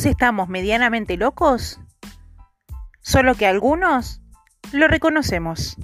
Todos 0.00 0.12
estamos 0.12 0.48
medianamente 0.48 1.18
locos, 1.18 1.78
solo 3.02 3.34
que 3.34 3.46
algunos 3.46 4.22
lo 4.72 4.88
reconocemos. 4.88 5.76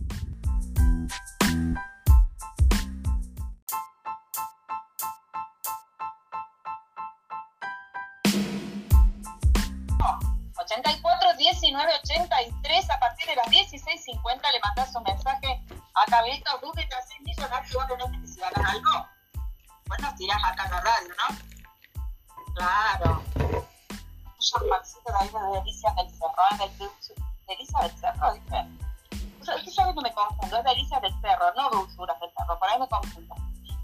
Me. 32.78 32.86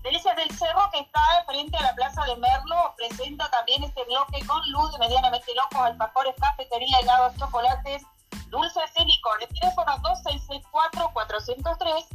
Delicias 0.03 0.37
del 0.37 0.51
Cerro, 0.59 0.91
que 0.93 0.99
está 0.99 1.21
frente 1.47 1.77
a 1.77 1.83
la 1.83 1.95
Plaza 1.95 2.25
de 2.25 2.37
Merlo, 2.37 2.95
presenta 2.97 3.49
también 3.51 3.85
este 3.85 4.03
bloque 4.05 4.45
con 4.47 4.61
luz 4.73 4.99
medianamente 4.99 5.55
locos, 5.55 5.79
alfajores, 5.79 6.35
cafetería, 6.41 6.99
helados, 7.01 7.37
chocolates, 7.37 8.03
dulces 8.51 8.91
y 8.97 9.05
licores. 9.05 9.49
Teléfono 9.61 9.93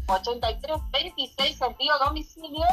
2664-403-8326, 0.07 1.65
envío 1.65 1.97
domicilio. 1.99 2.65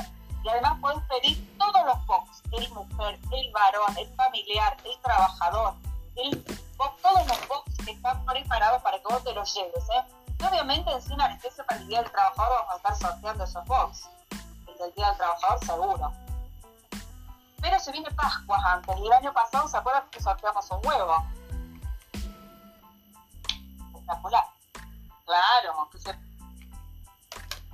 Y 0.42 0.48
además 0.48 0.78
puedes 0.80 1.02
pedir 1.04 1.58
todos 1.58 1.86
los 1.86 2.06
box, 2.06 2.42
el 2.52 2.68
mujer, 2.70 3.18
el 3.32 3.52
varón, 3.52 3.96
el 3.96 4.08
familiar, 4.14 4.76
el 4.84 5.00
trabajador, 5.00 5.74
el 6.16 6.44
todos 6.76 7.26
los 7.26 7.48
box 7.48 7.72
que 7.84 7.92
están 7.92 8.24
preparados 8.24 8.82
para 8.82 8.98
que 8.98 9.04
vos 9.04 9.22
te 9.24 9.32
los 9.32 9.54
lleves. 9.54 9.84
¿eh? 9.90 10.04
Obviamente 10.48 10.92
encima 10.92 11.26
en 11.26 11.32
especie 11.32 11.64
para 11.64 11.80
el 11.80 11.88
Día 11.88 12.02
del 12.02 12.10
Trabajador 12.10 12.58
vamos 12.58 12.72
a 12.72 12.76
estar 12.76 12.96
sorteando 12.96 13.44
esos 13.44 13.64
box 13.64 14.08
del 14.78 14.92
Día 14.94 15.08
del 15.08 15.16
Trabajador 15.16 15.64
seguro. 15.64 16.12
Pero 17.60 17.78
se 17.78 17.92
viene 17.92 18.10
Pascua 18.10 18.58
antes, 18.66 18.98
y 18.98 19.06
el 19.06 19.12
año 19.12 19.32
pasado, 19.32 19.66
¿se 19.68 19.76
acuerdan 19.78 20.04
que 20.10 20.22
sorteamos 20.22 20.70
un 20.70 20.86
huevo? 20.86 21.24
Espectacular. 23.86 24.44
Claro, 25.24 25.88
que 25.90 25.98
se, 25.98 26.18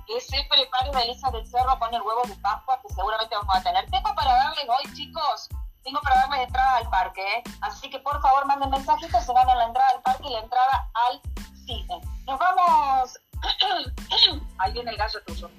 que 0.07 0.21
se 0.21 0.47
prepare 0.49 0.91
Melissa 0.93 1.29
del 1.31 1.45
Cerro 1.45 1.77
con 1.77 1.93
el 1.93 2.01
huevo 2.01 2.21
de 2.25 2.35
Pascua 2.35 2.79
que 2.81 2.93
seguramente 2.93 3.35
vamos 3.35 3.53
a 3.53 3.61
tener. 3.61 3.89
Tengo 3.91 4.15
para 4.15 4.33
darles 4.33 4.65
hoy, 4.69 4.93
chicos, 4.93 5.49
tengo 5.83 5.99
para 6.01 6.21
darles 6.21 6.47
entrada 6.47 6.77
al 6.77 6.89
parque, 6.89 7.21
¿eh? 7.21 7.43
así 7.59 7.89
que 7.89 7.99
por 7.99 8.21
favor 8.21 8.45
manden 8.45 8.69
mensajitos, 8.69 9.25
se 9.25 9.33
ganan 9.33 9.57
la 9.57 9.65
entrada 9.65 9.89
al 9.89 10.01
parque 10.03 10.27
y 10.27 10.31
la 10.31 10.39
entrada 10.39 10.89
al 10.93 11.21
Nos 12.27 12.39
vamos. 12.39 13.19
Ahí 14.57 14.73
viene 14.73 14.91
el 14.91 14.97
gallo 14.97 15.21
tuyo 15.25 15.49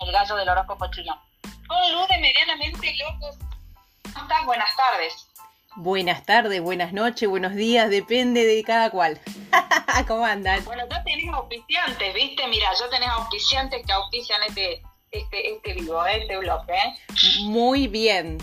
el 0.00 0.12
gallo 0.12 0.36
del 0.36 0.48
horóscopo 0.48 0.86
chino. 0.90 1.20
Con 1.66 1.92
luz 1.92 2.08
de 2.08 2.18
medianamente 2.18 2.94
locos. 2.96 3.36
¿Cómo 4.02 4.22
estás? 4.22 4.46
Buenas 4.46 4.76
tardes. 4.76 5.26
Buenas 5.78 6.24
tardes, 6.24 6.62
buenas 6.62 6.94
noches, 6.94 7.28
buenos 7.28 7.54
días, 7.54 7.90
depende 7.90 8.46
de 8.46 8.62
cada 8.62 8.88
cual. 8.88 9.20
¿Cómo 10.08 10.24
andan? 10.24 10.64
Bueno, 10.64 10.84
ya 10.90 11.04
tenés 11.04 11.28
auspiciantes, 11.34 12.14
¿viste? 12.14 12.46
Mira, 12.48 12.70
ya 12.80 12.88
tenés 12.88 13.10
auspiciantes 13.10 13.84
que 13.84 13.92
auspician 13.92 14.42
este, 14.44 14.82
este, 15.10 15.54
este 15.54 15.74
vivo, 15.74 16.06
este 16.06 16.38
bloque, 16.38 16.72
¿eh? 16.72 16.98
Muy 17.42 17.88
bien, 17.88 18.38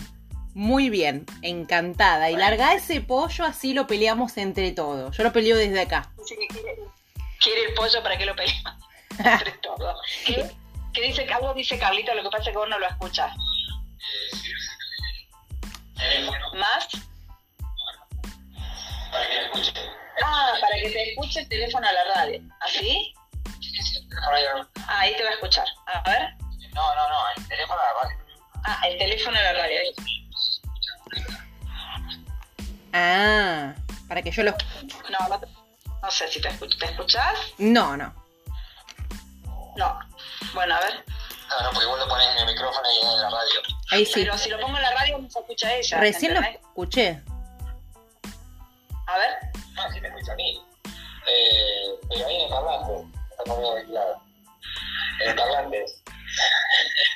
muy 0.54 0.88
bien, 0.88 1.26
encantada. 1.42 2.30
Y 2.30 2.36
larga 2.36 2.74
ese 2.74 3.00
pollo, 3.00 3.44
así 3.44 3.74
lo 3.74 3.86
peleamos 3.86 4.36
entre 4.36 4.70
todos. 4.72 5.16
Yo 5.16 5.24
lo 5.24 5.32
peleo 5.32 5.56
desde 5.56 5.80
acá. 5.80 6.10
Sí, 6.24 6.36
quiere, 6.48 6.76
quiere 7.40 7.64
el 7.66 7.74
pollo 7.74 8.02
para 8.02 8.16
que 8.16 8.26
lo 8.26 8.36
peleemos 8.36 8.74
entre 9.18 9.52
todos. 9.58 10.00
¿Qué? 10.24 10.50
¿Qué 10.92 11.02
dice? 11.02 11.24
Algo 11.24 11.52
dice 11.54 11.76
Carlito, 11.76 12.14
lo 12.14 12.22
que 12.22 12.30
pasa 12.30 12.44
es 12.44 12.50
que 12.50 12.58
vos 12.58 12.68
no 12.68 12.78
lo 12.78 12.86
escuchas. 12.86 13.34
¿Más? 16.54 16.88
Para 19.10 19.28
que 19.28 19.44
escuche. 19.44 19.72
Ah, 20.22 20.52
para 20.60 20.76
que 20.76 20.90
te 20.90 21.10
escuche 21.10 21.40
el 21.40 21.48
teléfono 21.48 21.86
a 21.86 21.92
la 21.92 22.14
radio. 22.14 22.40
¿Así? 22.60 23.12
Ah, 24.86 25.00
ahí 25.00 25.16
te 25.16 25.24
va 25.24 25.30
a 25.30 25.32
escuchar. 25.32 25.66
A 25.86 26.08
ver. 26.08 26.36
No, 26.74 26.94
no, 26.94 27.08
no, 27.08 27.16
el 27.36 27.48
teléfono 27.48 27.80
a 27.80 27.84
la 27.84 28.02
radio. 28.02 28.24
Ah, 28.64 28.80
el 28.88 28.98
teléfono 28.98 29.36
a 29.36 29.42
la 29.42 29.52
radio. 29.52 29.80
Ah, 32.96 33.74
para 34.06 34.22
que 34.22 34.30
yo 34.30 34.44
lo... 34.44 34.52
No, 34.52 35.28
no, 35.28 35.40
no 36.00 36.10
sé 36.12 36.28
si 36.28 36.40
te, 36.40 36.46
escuchas. 36.46 36.78
¿Te 36.78 36.86
escuchás? 36.86 37.38
No, 37.58 37.96
no. 37.96 38.14
No. 39.76 39.98
Bueno, 40.54 40.76
a 40.76 40.80
ver. 40.80 41.04
No, 41.48 41.62
no, 41.64 41.70
porque 41.72 41.86
vos 41.86 41.98
lo 41.98 42.08
pones 42.08 42.28
en 42.28 42.38
el 42.38 42.54
micrófono 42.54 42.88
y 42.92 43.04
en 43.04 43.20
la 43.20 43.30
radio. 43.30 43.60
Ahí 43.90 44.06
sí. 44.06 44.12
Pero 44.14 44.38
si 44.38 44.48
lo 44.48 44.60
pongo 44.60 44.76
en 44.76 44.82
la 44.84 44.92
radio 44.92 45.18
no 45.18 45.28
se 45.28 45.40
escucha 45.40 45.74
ella. 45.74 45.98
Recién 45.98 46.34
lo 46.34 46.40
escuché. 46.40 47.20
A 49.08 49.18
ver. 49.18 49.38
Ah, 49.76 49.88
sí 49.92 50.00
me 50.00 50.06
escucha 50.06 50.32
a 50.32 50.36
mí. 50.36 50.62
Eh, 51.26 51.98
pero 52.08 52.26
ahí 52.28 52.36
en 52.36 52.42
el 52.42 52.48
parlante. 52.48 53.08
Está 53.30 53.44
conmigo 53.44 53.74
claro. 53.88 54.22
En 55.20 55.30
el 55.30 55.34
parlante. 55.34 55.84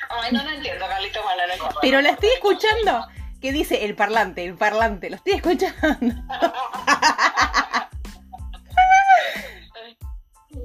Ay, 0.09 0.31
no, 0.33 0.43
no 0.43 0.49
entiendo, 0.49 0.87
Carlito. 0.87 1.23
Bueno, 1.23 1.47
no 1.47 1.53
entiendo. 1.53 1.79
Pero 1.79 2.01
la 2.01 2.09
estoy 2.09 2.29
escuchando. 2.31 3.07
¿Qué 3.41 3.51
dice 3.53 3.85
el 3.85 3.95
parlante? 3.95 4.43
El 4.43 4.55
parlante. 4.55 5.09
Lo 5.09 5.15
estoy 5.15 5.33
escuchando. 5.33 5.75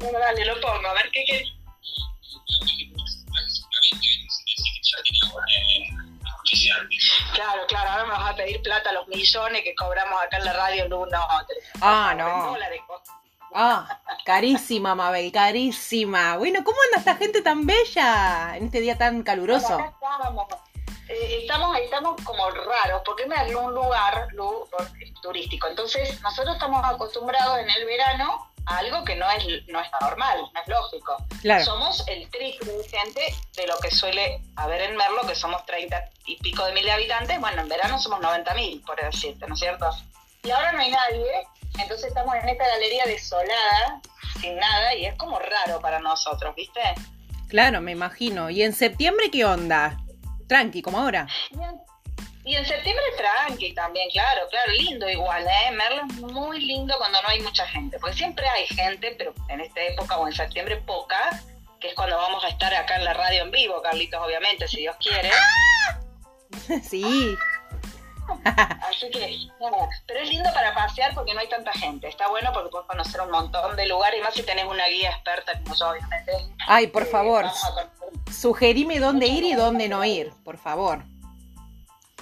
bueno, 0.01 0.19
dale, 0.19 0.45
lo 0.45 0.61
pongo. 0.61 0.89
A 0.89 0.95
ver 0.95 1.09
qué 1.12 1.25
qué. 1.25 1.45
Claro, 7.35 7.62
claro, 7.67 7.91
ahora 7.91 8.05
me 8.05 8.11
vas 8.11 8.31
a 8.31 8.37
pedir 8.37 8.62
plata 8.62 8.93
los 8.93 9.09
millones 9.09 9.62
que 9.62 9.75
cobramos 9.75 10.23
acá 10.23 10.39
en 10.39 10.45
la 10.45 10.53
radio. 10.53 10.89
No, 10.89 11.06
no, 11.06 11.27
ah, 11.81 12.15
no. 12.17 12.56
Ah, 13.53 14.01
carísima, 14.25 14.95
Mabel, 14.95 15.31
carísima. 15.31 16.37
Bueno, 16.37 16.65
¿cómo 16.65 16.77
anda 16.87 16.99
esta 16.99 17.17
gente 17.17 17.43
tan 17.43 17.67
bella 17.67 18.56
en 18.56 18.67
este 18.67 18.81
día 18.81 18.99
tan 18.99 19.23
caluroso? 19.23 19.79
Estamos, 21.41 21.77
estamos 21.79 22.21
como 22.23 22.51
raros, 22.51 23.03
porque 23.05 23.27
da 23.27 23.59
un 23.59 23.75
lugar 23.75 24.29
turístico. 25.23 25.69
Entonces, 25.69 26.21
nosotros 26.23 26.55
estamos 26.55 26.85
acostumbrados 26.85 27.59
en 27.59 27.71
el 27.71 27.85
verano 27.87 28.51
algo 28.67 29.05
que 29.05 29.15
no 29.17 29.31
es, 29.31 29.45
no 29.69 29.81
es 29.81 29.89
normal, 30.01 30.39
no 30.53 30.61
es 30.61 30.69
lógico. 30.69 31.17
Somos 31.65 32.03
el 32.09 32.29
triple 32.31 32.73
de 32.73 32.89
gente 32.89 33.21
de 33.57 33.67
lo 33.67 33.77
que 33.79 33.91
suele 33.91 34.41
haber 34.57 34.83
en 34.83 34.97
Merlo, 34.97 35.27
que 35.27 35.35
somos 35.35 35.65
30 35.67 36.03
y 36.27 36.37
pico 36.39 36.65
de 36.65 36.73
mil 36.73 36.85
de 36.85 36.93
habitantes. 36.93 37.39
Bueno, 37.41 37.63
en 37.63 37.69
verano 37.69 37.99
somos 37.99 38.21
90 38.21 38.55
mil, 38.55 38.81
por 38.83 39.01
decirte, 39.01 39.47
¿no 39.47 39.55
es 39.55 39.61
cierto? 39.61 39.91
Y 40.43 40.51
ahora 40.51 40.73
no 40.73 40.81
hay 40.81 40.91
nadie, 40.91 41.47
entonces 41.79 42.07
estamos 42.07 42.35
en 42.37 42.49
esta 42.49 42.67
galería 42.67 43.05
desolada, 43.07 44.01
sin 44.41 44.57
nada, 44.57 44.95
y 44.95 45.07
es 45.07 45.15
como 45.17 45.39
raro 45.39 45.81
para 45.81 46.01
nosotros, 46.01 46.55
¿viste? 46.55 46.81
Claro, 47.49 47.81
me 47.81 47.93
imagino. 47.93 48.51
¿Y 48.51 48.63
en 48.63 48.73
septiembre 48.73 49.31
qué 49.31 49.45
onda? 49.45 49.99
Tranqui, 50.47 50.82
como 50.82 50.99
ahora. 50.99 51.27
Y 52.44 52.55
en 52.56 52.66
septiembre 52.66 53.05
tranqui 53.16 53.72
también, 53.72 54.10
claro, 54.10 54.43
claro, 54.50 54.72
lindo 54.72 55.09
igual, 55.09 55.44
¿eh? 55.47 55.71
Merlo 55.72 56.03
es 56.06 56.21
muy 56.21 56.60
lindo 56.60 56.94
cuando 56.99 57.21
no 57.22 57.28
hay 57.28 57.41
mucha 57.41 57.66
gente, 57.66 57.99
porque 57.99 58.16
siempre 58.16 58.47
hay 58.47 58.66
gente, 58.66 59.15
pero 59.16 59.32
en 59.49 59.62
esta 59.62 59.81
época 59.81 60.19
o 60.19 60.27
en 60.27 60.34
septiembre 60.34 60.77
poca, 60.77 61.43
que 61.81 61.88
es 61.88 61.94
cuando 61.94 62.16
vamos 62.19 62.44
a 62.44 62.49
estar 62.49 62.75
acá 62.75 62.97
en 62.97 63.05
la 63.05 63.15
radio 63.15 63.43
en 63.44 63.50
vivo, 63.50 63.81
Carlitos, 63.81 64.20
obviamente, 64.23 64.69
si 64.69 64.79
Dios 64.79 64.96
quiere. 65.00 65.31
Sí. 66.88 67.37
Así 68.88 69.11
que, 69.11 69.49
pero 70.06 70.21
es 70.21 70.29
lindo 70.29 70.50
para 70.53 70.75
pasear 70.75 71.15
porque 71.15 71.35
no 71.35 71.41
hay 71.41 71.49
tanta 71.49 71.73
gente. 71.73 72.09
Está 72.09 72.29
bueno 72.29 72.50
porque 72.53 72.71
puedes 72.71 72.87
conocer 72.87 73.21
un 73.21 73.31
montón 73.31 73.76
de 73.76 73.87
lugares 73.87 74.21
y 74.21 74.23
más 74.23 74.35
si 74.35 74.43
tenés 74.43 74.67
una 74.67 74.87
guía 74.88 75.11
experta 75.11 75.53
como 75.62 75.75
yo, 75.75 75.91
obviamente. 75.91 76.32
Ay, 76.67 76.87
por 76.87 77.03
eh, 77.03 77.06
favor, 77.06 77.47
sugerime 78.31 78.99
dónde 78.99 79.26
ir 79.26 79.44
y 79.44 79.55
dónde 79.55 79.88
no 79.88 80.05
ir, 80.05 80.32
por 80.44 80.59
favor. 80.59 81.03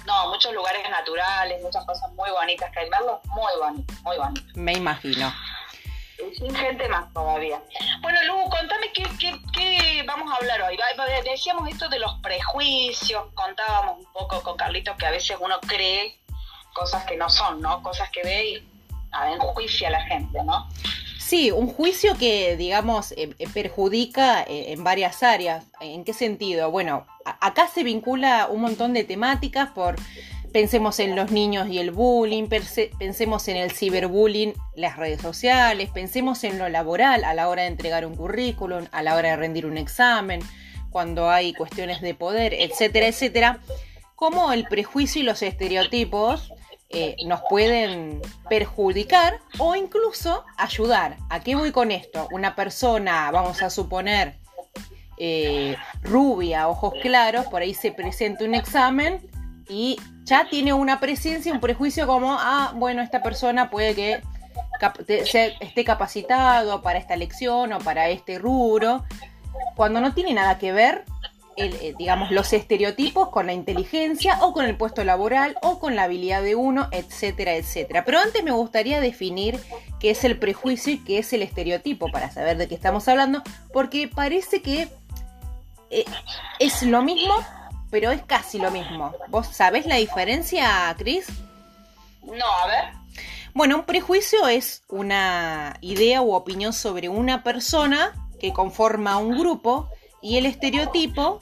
No, 0.05 0.29
muchos 0.29 0.53
lugares 0.53 0.81
naturales, 0.89 1.61
muchas 1.63 1.85
cosas 1.85 2.11
muy 2.13 2.29
bonitas 2.29 2.69
que 2.71 2.79
hay 2.79 2.89
verlos, 2.89 3.19
muy 3.25 3.53
bonito, 3.59 3.93
muy 4.03 4.17
bonito. 4.17 4.51
Me 4.55 4.73
imagino. 4.73 5.33
Sin 6.37 6.53
gente 6.55 6.87
más 6.89 7.11
todavía. 7.13 7.61
Bueno, 8.01 8.19
Lu, 8.23 8.49
contame 8.49 8.91
qué, 8.93 9.03
qué, 9.19 9.39
qué, 9.53 10.03
vamos 10.05 10.31
a 10.31 10.37
hablar 10.37 10.61
hoy. 10.63 10.77
Decíamos 11.23 11.69
esto 11.69 11.89
de 11.89 11.99
los 11.99 12.13
prejuicios, 12.21 13.23
contábamos 13.33 13.99
un 13.99 14.11
poco 14.13 14.41
con 14.41 14.57
Carlitos 14.57 14.95
que 14.97 15.05
a 15.05 15.11
veces 15.11 15.37
uno 15.39 15.59
cree 15.67 16.19
cosas 16.73 17.05
que 17.05 17.15
no 17.15 17.29
son, 17.29 17.61
¿no? 17.61 17.81
Cosas 17.83 18.09
que 18.09 18.23
ve 18.23 18.49
y 18.49 18.67
enjuicia 19.35 19.89
a 19.89 19.91
la 19.91 20.01
gente, 20.05 20.43
¿no? 20.43 20.67
Sí, 21.19 21.51
un 21.51 21.67
juicio 21.67 22.17
que, 22.17 22.57
digamos, 22.57 23.13
eh, 23.13 23.33
eh, 23.39 23.47
perjudica 23.47 24.43
eh, 24.43 24.73
en 24.73 24.83
varias 24.83 25.23
áreas. 25.23 25.65
¿En 25.79 26.03
qué 26.03 26.13
sentido? 26.13 26.69
Bueno, 26.69 27.07
acá 27.23 27.67
se 27.67 27.83
vincula 27.83 28.47
un 28.49 28.61
montón 28.61 28.93
de 28.93 29.03
temáticas 29.03 29.69
por 29.69 29.95
Pensemos 30.53 30.99
en 30.99 31.15
los 31.15 31.31
niños 31.31 31.67
y 31.67 31.79
el 31.79 31.89
bullying, 31.89 32.47
pensemos 32.47 33.47
en 33.47 33.57
el 33.57 33.71
ciberbullying, 33.71 34.53
las 34.75 34.97
redes 34.97 35.19
sociales, 35.19 35.89
pensemos 35.89 36.43
en 36.43 36.59
lo 36.59 36.69
laboral 36.69 37.23
a 37.23 37.33
la 37.33 37.49
hora 37.49 37.63
de 37.63 37.69
entregar 37.69 38.05
un 38.05 38.15
currículum, 38.15 38.85
a 38.91 39.01
la 39.01 39.15
hora 39.15 39.29
de 39.29 39.35
rendir 39.35 39.65
un 39.65 39.79
examen, 39.79 40.41
cuando 40.91 41.31
hay 41.31 41.53
cuestiones 41.53 42.01
de 42.01 42.13
poder, 42.13 42.53
etcétera, 42.53 43.07
etcétera, 43.07 43.61
cómo 44.15 44.53
el 44.53 44.65
prejuicio 44.65 45.21
y 45.21 45.25
los 45.25 45.41
estereotipos 45.41 46.53
eh, 46.91 47.15
nos 47.25 47.41
pueden 47.49 48.21
perjudicar 48.47 49.39
o 49.57 49.75
incluso 49.75 50.45
ayudar. 50.55 51.17
¿A 51.31 51.39
qué 51.39 51.55
voy 51.55 51.71
con 51.71 51.89
esto? 51.89 52.27
Una 52.31 52.55
persona, 52.55 53.31
vamos 53.31 53.63
a 53.63 53.71
suponer, 53.71 54.37
eh, 55.17 55.75
rubia, 56.03 56.67
ojos 56.67 56.93
claros, 57.01 57.47
por 57.47 57.63
ahí 57.63 57.73
se 57.73 57.91
presenta 57.91 58.45
un 58.45 58.53
examen 58.53 59.32
y 59.69 59.97
ya 60.23 60.47
tiene 60.49 60.73
una 60.73 60.99
presencia, 60.99 61.53
un 61.53 61.59
prejuicio 61.59 62.07
como, 62.07 62.37
ah, 62.39 62.73
bueno, 62.75 63.01
esta 63.01 63.21
persona 63.21 63.69
puede 63.69 63.95
que 63.95 64.21
esté 65.07 65.83
capacitado 65.83 66.81
para 66.81 66.99
esta 66.99 67.15
lección 67.15 67.73
o 67.73 67.79
para 67.79 68.09
este 68.09 68.37
rubro 68.39 69.03
cuando 69.75 70.01
no 70.01 70.13
tiene 70.13 70.33
nada 70.33 70.57
que 70.57 70.71
ver, 70.71 71.05
eh, 71.55 71.93
digamos, 71.97 72.31
los 72.31 72.51
estereotipos 72.53 73.29
con 73.29 73.45
la 73.45 73.53
inteligencia 73.53 74.39
o 74.41 74.53
con 74.53 74.65
el 74.65 74.75
puesto 74.75 75.03
laboral 75.03 75.57
o 75.61 75.79
con 75.79 75.95
la 75.95 76.03
habilidad 76.03 76.41
de 76.41 76.55
uno, 76.55 76.87
etcétera, 76.91 77.53
etcétera. 77.53 78.03
Pero 78.05 78.19
antes 78.19 78.43
me 78.43 78.51
gustaría 78.51 78.99
definir 78.99 79.59
qué 79.99 80.11
es 80.11 80.23
el 80.23 80.37
prejuicio 80.37 80.93
y 80.93 81.03
qué 81.03 81.19
es 81.19 81.31
el 81.33 81.43
estereotipo 81.43 82.11
para 82.11 82.31
saber 82.31 82.57
de 82.57 82.67
qué 82.67 82.75
estamos 82.75 83.07
hablando, 83.07 83.43
porque 83.71 84.07
parece 84.07 84.61
que 84.61 84.89
eh, 85.89 86.05
es 86.59 86.81
lo 86.83 87.03
mismo, 87.03 87.35
pero 87.93 88.09
es 88.09 88.23
casi 88.23 88.57
lo 88.57 88.71
mismo. 88.71 89.13
¿Vos 89.27 89.45
sabés 89.45 89.85
la 89.85 89.97
diferencia, 89.97 90.91
Cris? 90.97 91.27
No, 92.23 92.43
a 92.63 92.65
ver. 92.65 92.85
Bueno, 93.53 93.75
un 93.75 93.83
prejuicio 93.83 94.47
es 94.47 94.81
una 94.89 95.77
idea 95.79 96.23
u 96.23 96.33
opinión 96.33 96.73
sobre 96.73 97.07
una 97.07 97.43
persona 97.43 98.11
que 98.39 98.51
conforma 98.51 99.17
un 99.17 99.37
grupo 99.37 99.89
y 100.23 100.37
el 100.37 100.47
estereotipo 100.47 101.39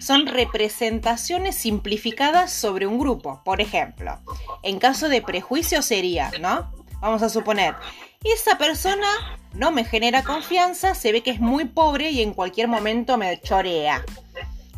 son 0.00 0.26
representaciones 0.26 1.54
simplificadas 1.54 2.52
sobre 2.52 2.88
un 2.88 2.98
grupo. 2.98 3.40
Por 3.44 3.60
ejemplo, 3.60 4.18
en 4.64 4.80
caso 4.80 5.08
de 5.08 5.22
prejuicio 5.22 5.80
sería, 5.80 6.32
¿no? 6.40 6.72
Vamos 7.00 7.22
a 7.22 7.28
suponer, 7.28 7.76
esa 8.24 8.58
persona 8.58 9.06
no 9.52 9.70
me 9.70 9.84
genera 9.84 10.24
confianza, 10.24 10.96
se 10.96 11.12
ve 11.12 11.22
que 11.22 11.30
es 11.30 11.38
muy 11.38 11.66
pobre 11.66 12.10
y 12.10 12.20
en 12.20 12.34
cualquier 12.34 12.66
momento 12.66 13.16
me 13.16 13.40
chorea. 13.40 14.04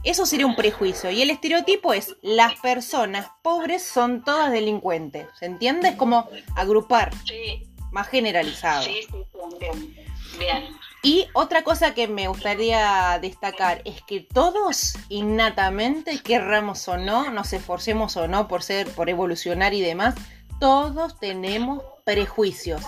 Eso 0.06 0.24
sería 0.24 0.46
un 0.46 0.54
prejuicio. 0.54 1.10
Y 1.10 1.20
el 1.20 1.30
estereotipo 1.30 1.92
es, 1.92 2.14
las 2.22 2.54
personas 2.60 3.28
pobres 3.42 3.82
son 3.82 4.22
todas 4.22 4.52
delincuentes. 4.52 5.26
¿Se 5.36 5.46
entiende? 5.46 5.88
Es 5.88 5.96
como 5.96 6.28
agrupar. 6.54 7.12
Sí. 7.26 7.66
Más 7.90 8.06
generalizado. 8.06 8.84
Sí, 8.84 9.00
sí, 9.02 9.16
sí, 9.60 10.38
Bien. 10.38 10.68
Y 11.02 11.26
otra 11.32 11.64
cosa 11.64 11.92
que 11.92 12.06
me 12.06 12.28
gustaría 12.28 13.18
destacar 13.20 13.82
es 13.84 14.00
que 14.02 14.20
todos 14.20 14.94
innatamente, 15.08 16.20
querramos 16.22 16.86
o 16.86 16.96
no, 16.98 17.30
nos 17.32 17.52
esforcemos 17.52 18.16
o 18.16 18.28
no 18.28 18.46
por 18.46 18.62
ser, 18.62 18.88
por 18.90 19.10
evolucionar 19.10 19.74
y 19.74 19.80
demás, 19.80 20.14
todos 20.60 21.18
tenemos 21.18 21.82
prejuicios, 22.04 22.82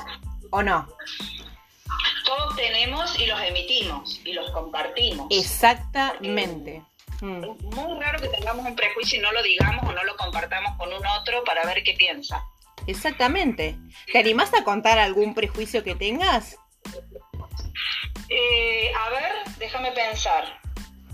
¿o 0.51 0.63
no? 0.63 0.87
Todos 2.25 2.57
tenemos 2.57 3.19
y 3.19 3.27
los 3.27 3.41
emitimos 3.41 4.21
y 4.25 4.35
los 4.35 4.51
compartimos. 4.53 5.27
Exactamente. 5.31 6.85
Mm. 7.21 7.45
Es 7.45 7.63
muy 7.63 8.01
raro 8.01 8.21
que 8.21 8.29
tengamos 8.29 8.67
un 8.67 8.77
prejuicio 8.77 9.19
y 9.19 9.23
no 9.23 9.33
lo 9.33 9.43
digamos 9.43 9.85
o 9.85 9.93
no 9.93 10.05
lo 10.05 10.17
compartamos 10.17 10.77
con 10.77 10.93
un 10.93 11.07
otro 11.07 11.43
para 11.45 11.65
ver 11.65 11.83
qué 11.83 11.95
piensa. 11.95 12.43
Exactamente. 12.87 13.77
¿Te 14.13 14.19
animás 14.19 14.55
a 14.55 14.65
contar 14.65 14.99
algún 14.99 15.35
prejuicio 15.35 15.85
que 15.85 15.95
tengas? 15.95 16.57
Eh, 18.29 18.91
a 18.95 19.11
ver, 19.11 19.33
déjame 19.59 19.93
pensar. 19.93 20.61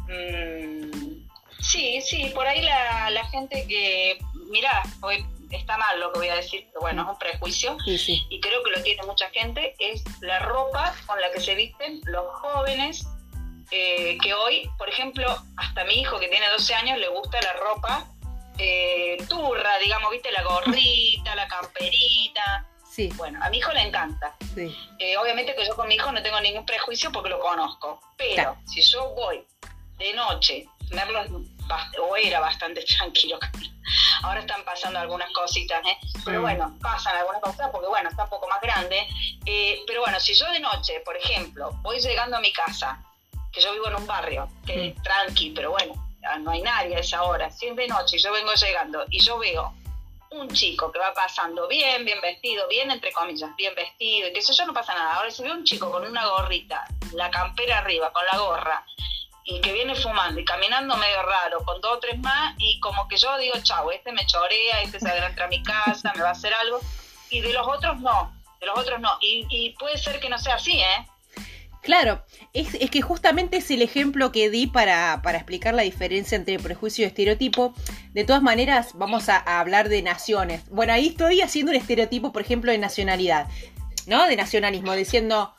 Mm, 0.09 1.27
sí, 1.61 2.01
sí, 2.03 2.31
por 2.35 2.47
ahí 2.47 2.63
la, 2.63 3.25
gente 3.31 3.67
que, 3.67 4.19
mira, 4.51 4.83
hoy 5.01 5.25
está 5.51 5.79
mal 5.79 5.99
lo 6.01 6.13
que 6.13 6.19
voy 6.21 6.29
a 6.29 6.37
decir, 6.37 6.67
pero 6.69 6.81
bueno, 6.81 7.03
es 7.03 7.09
un 7.09 7.19
prejuicio 7.19 7.77
y 7.87 8.41
creo 8.41 8.63
que 8.63 8.71
lo 8.71 8.83
tiene 8.83 9.03
mucha 9.05 9.31
gente, 9.31 9.75
es 9.79 10.03
la 10.21 10.41
ropa 10.41 10.95
con 11.07 11.21
la 11.21 11.31
que 11.31 11.41
se 11.41 11.55
visten 11.55 12.01
los 12.05 12.27
jóvenes 12.35 13.07
eh, 13.71 14.19
que 14.23 14.35
hoy, 14.35 14.71
por 14.79 14.89
ejemplo, 14.89 15.27
hasta 15.57 15.85
mi 15.85 15.95
hijo 15.95 16.19
que 16.19 16.29
tiene 16.29 16.49
12 16.51 16.75
años 16.75 16.99
le 16.99 17.09
gusta 17.09 17.41
la 17.41 17.53
ropa 17.55 18.07
eh, 18.59 19.17
turra, 19.29 19.79
digamos, 19.79 20.11
viste, 20.11 20.31
la 20.31 20.43
gorrita, 20.45 21.35
la 21.35 21.49
camperita, 21.49 22.67
bueno, 23.17 23.41
a 23.43 23.51
mi 23.51 23.59
hijo 23.59 23.73
le 23.73 23.83
encanta. 23.83 24.37
Eh, 24.99 25.17
obviamente 25.17 25.55
que 25.55 25.67
yo 25.67 25.75
con 25.75 25.89
mi 25.89 25.97
hijo 25.97 26.13
no 26.13 26.23
tengo 26.23 26.41
ningún 26.41 26.65
prejuicio 26.65 27.11
porque 27.11 27.29
lo 27.29 27.41
conozco. 27.41 28.01
Pero 28.17 28.57
si 28.67 28.83
yo 28.83 29.11
voy 29.15 29.45
de 29.99 30.13
noche, 30.15 30.67
verlo 30.91 31.25
o 32.01 32.17
era 32.17 32.41
bastante 32.41 32.85
tranquilo. 32.99 33.39
Ahora 34.23 34.41
están 34.41 34.65
pasando 34.65 34.99
algunas 34.99 35.31
cositas, 35.33 35.85
¿eh? 35.87 35.99
Pero 36.25 36.39
mm. 36.39 36.43
bueno, 36.43 36.79
pasan 36.81 37.17
algunas 37.17 37.41
cosas 37.41 37.69
porque, 37.73 37.89
bueno, 37.89 38.09
está 38.11 38.25
un 38.25 38.31
poco 38.31 38.49
más 38.49 38.61
grande. 38.61 39.09
Eh, 39.45 39.83
pero 39.87 40.01
bueno, 40.01 40.21
si 40.21 40.35
yo 40.35 40.51
de 40.53 40.61
noche, 40.61 41.01
por 41.05 41.17
ejemplo, 41.17 41.73
voy 41.83 41.99
llegando 41.99 42.37
a 42.37 42.41
mi 42.41 42.53
casa, 42.53 43.03
que 43.55 43.61
yo 43.61 43.73
vivo 43.73 43.89
en 43.89 43.97
un 43.97 44.07
barrio, 44.07 44.49
que 44.67 44.89
es 44.89 44.97
mm. 44.97 45.03
tranqui, 45.03 45.51
pero 45.51 45.71
bueno, 45.71 45.95
no 46.41 46.51
hay 46.51 46.63
nadie 46.63 46.97
a 46.97 47.01
esa 47.01 47.23
hora. 47.23 47.51
Si 47.51 47.67
es 47.67 47.77
de 47.77 47.87
noche 47.87 48.17
y 48.17 48.23
yo 48.23 48.33
vengo 48.33 48.53
llegando 48.55 49.05
y 49.11 49.21
yo 49.21 49.39
veo 49.39 49.73
un 50.31 50.49
chico 50.49 50.91
que 50.91 50.99
va 50.99 51.15
pasando 51.15 51.69
bien, 51.69 52.05
bien 52.05 52.21
vestido, 52.21 52.67
bien 52.69 52.91
entre 52.91 53.13
comillas, 53.13 53.55
bien 53.57 53.75
vestido, 53.75 54.29
y 54.29 54.33
que 54.33 54.43
sé 54.43 54.53
yo, 54.53 54.67
no 54.67 54.75
pasa 54.75 54.95
nada. 54.95 55.15
Ahora 55.15 55.31
si 55.31 55.43
ve 55.43 55.53
un 55.53 55.65
chico 55.65 55.91
con 55.91 56.05
una 56.05 56.27
gorrita, 56.27 56.85
la 57.13 57.31
campera 57.31 57.79
arriba, 57.79 58.13
con 58.13 58.25
la 58.27 58.39
gorra, 58.39 58.85
y 59.45 59.61
que 59.61 59.73
viene 59.73 59.95
fumando 59.95 60.41
y 60.41 60.45
caminando 60.45 60.97
medio 60.97 61.23
raro, 61.23 61.63
con 61.65 61.81
dos 61.81 61.93
o 61.93 61.99
tres 61.99 62.19
más, 62.19 62.55
y 62.59 62.81
como 62.81 63.07
que 63.07 63.17
yo 63.17 63.37
digo, 63.39 63.55
chau, 63.63 63.91
este 63.91 64.11
me 64.11 64.27
chorea, 64.27 64.83
este 64.83 64.99
se 64.99 65.09
adentra 65.09 65.45
a 65.45 65.49
mi 65.49 65.63
casa, 65.63 66.13
me 66.17 66.23
va 66.23 66.31
a 66.31 66.33
hacer 66.33 66.53
algo, 66.53 66.81
y 67.31 67.41
de 67.41 67.53
los 67.53 67.67
otros 67.67 68.01
no, 68.01 68.35
de 68.59 68.67
los 68.67 68.79
otros 68.79 68.99
no. 69.01 69.17
Y, 69.21 69.47
y 69.51 69.71
puede 69.71 69.99
ser 69.99 70.19
que 70.19 70.29
no 70.29 70.39
sea 70.39 70.57
así, 70.57 70.81
¿eh? 70.81 71.07
Claro, 71.83 72.25
es, 72.55 72.91
que 72.91 73.03
justamente 73.03 73.57
es 73.57 73.71
el 73.73 73.83
ejemplo 73.83 74.31
que 74.31 74.49
di 74.49 74.69
para, 74.69 75.21
explicar 75.35 75.75
la 75.75 75.83
diferencia 75.83 76.37
entre 76.37 76.59
prejuicio 76.61 77.05
y 77.05 77.09
estereotipo. 77.09 77.75
De 78.13 78.25
todas 78.25 78.43
maneras, 78.43 78.93
vamos 78.95 79.29
a, 79.29 79.39
hablar 79.39 79.89
de 79.89 80.03
naciones. 80.03 80.63
Bueno, 80.71 80.93
ahí 80.93 81.09
estoy 81.09 81.41
haciendo 81.41 81.73
un 81.73 81.77
estereotipo, 81.77 82.33
por 82.33 82.43
ejemplo, 82.43 82.71
de 82.71 82.79
nacionalidad, 82.79 83.49
¿no? 84.07 84.27
De 84.27 84.37
nacionalismo, 84.37 84.93
diciendo, 84.95 85.53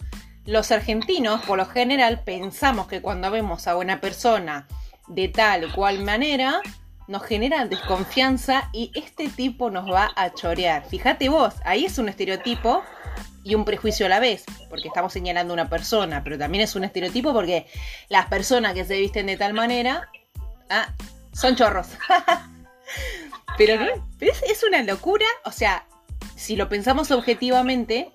los 0.46 0.72
argentinos, 0.72 1.43
por 1.43 1.58
lo 1.58 1.65
general, 1.65 2.22
pensamos 2.24 2.88
que 2.88 3.01
cuando 3.01 3.29
vemos 3.29 3.67
a 3.67 3.75
una 3.75 4.00
persona 4.00 4.65
de 5.08 5.27
tal 5.27 5.65
o 5.65 5.74
cual 5.74 6.01
manera, 6.01 6.62
nos 7.08 7.24
genera 7.24 7.65
desconfianza 7.65 8.69
y 8.72 8.91
este 8.96 9.27
tipo 9.27 9.69
nos 9.69 9.91
va 9.91 10.12
a 10.15 10.34
chorear. 10.34 10.86
Fíjate 10.88 11.27
vos, 11.27 11.55
ahí 11.65 11.86
es 11.86 11.98
un 11.98 12.08
estereotipo 12.08 12.84
y 13.45 13.53
un 13.53 13.63
prejuicio 13.63 14.07
a 14.07 14.09
la 14.09 14.19
vez, 14.19 14.43
porque 14.69 14.87
estamos 14.87 15.13
señalando 15.13 15.53
una 15.53 15.69
persona, 15.69 16.23
pero 16.23 16.37
también 16.37 16.63
es 16.63 16.75
un 16.75 16.83
estereotipo 16.83 17.31
porque 17.31 17.67
las 18.09 18.25
personas 18.25 18.73
que 18.73 18.83
se 18.85 18.97
visten 18.97 19.27
de 19.27 19.37
tal 19.37 19.53
manera 19.53 20.09
ah, 20.71 20.91
son 21.31 21.55
chorros. 21.55 21.87
pero 23.57 23.79
no, 23.79 23.85
es, 24.19 24.63
una 24.67 24.81
locura, 24.81 25.27
o 25.45 25.51
sea, 25.51 25.85
si 26.35 26.55
lo 26.55 26.67
pensamos 26.69 27.11
objetivamente, 27.11 28.09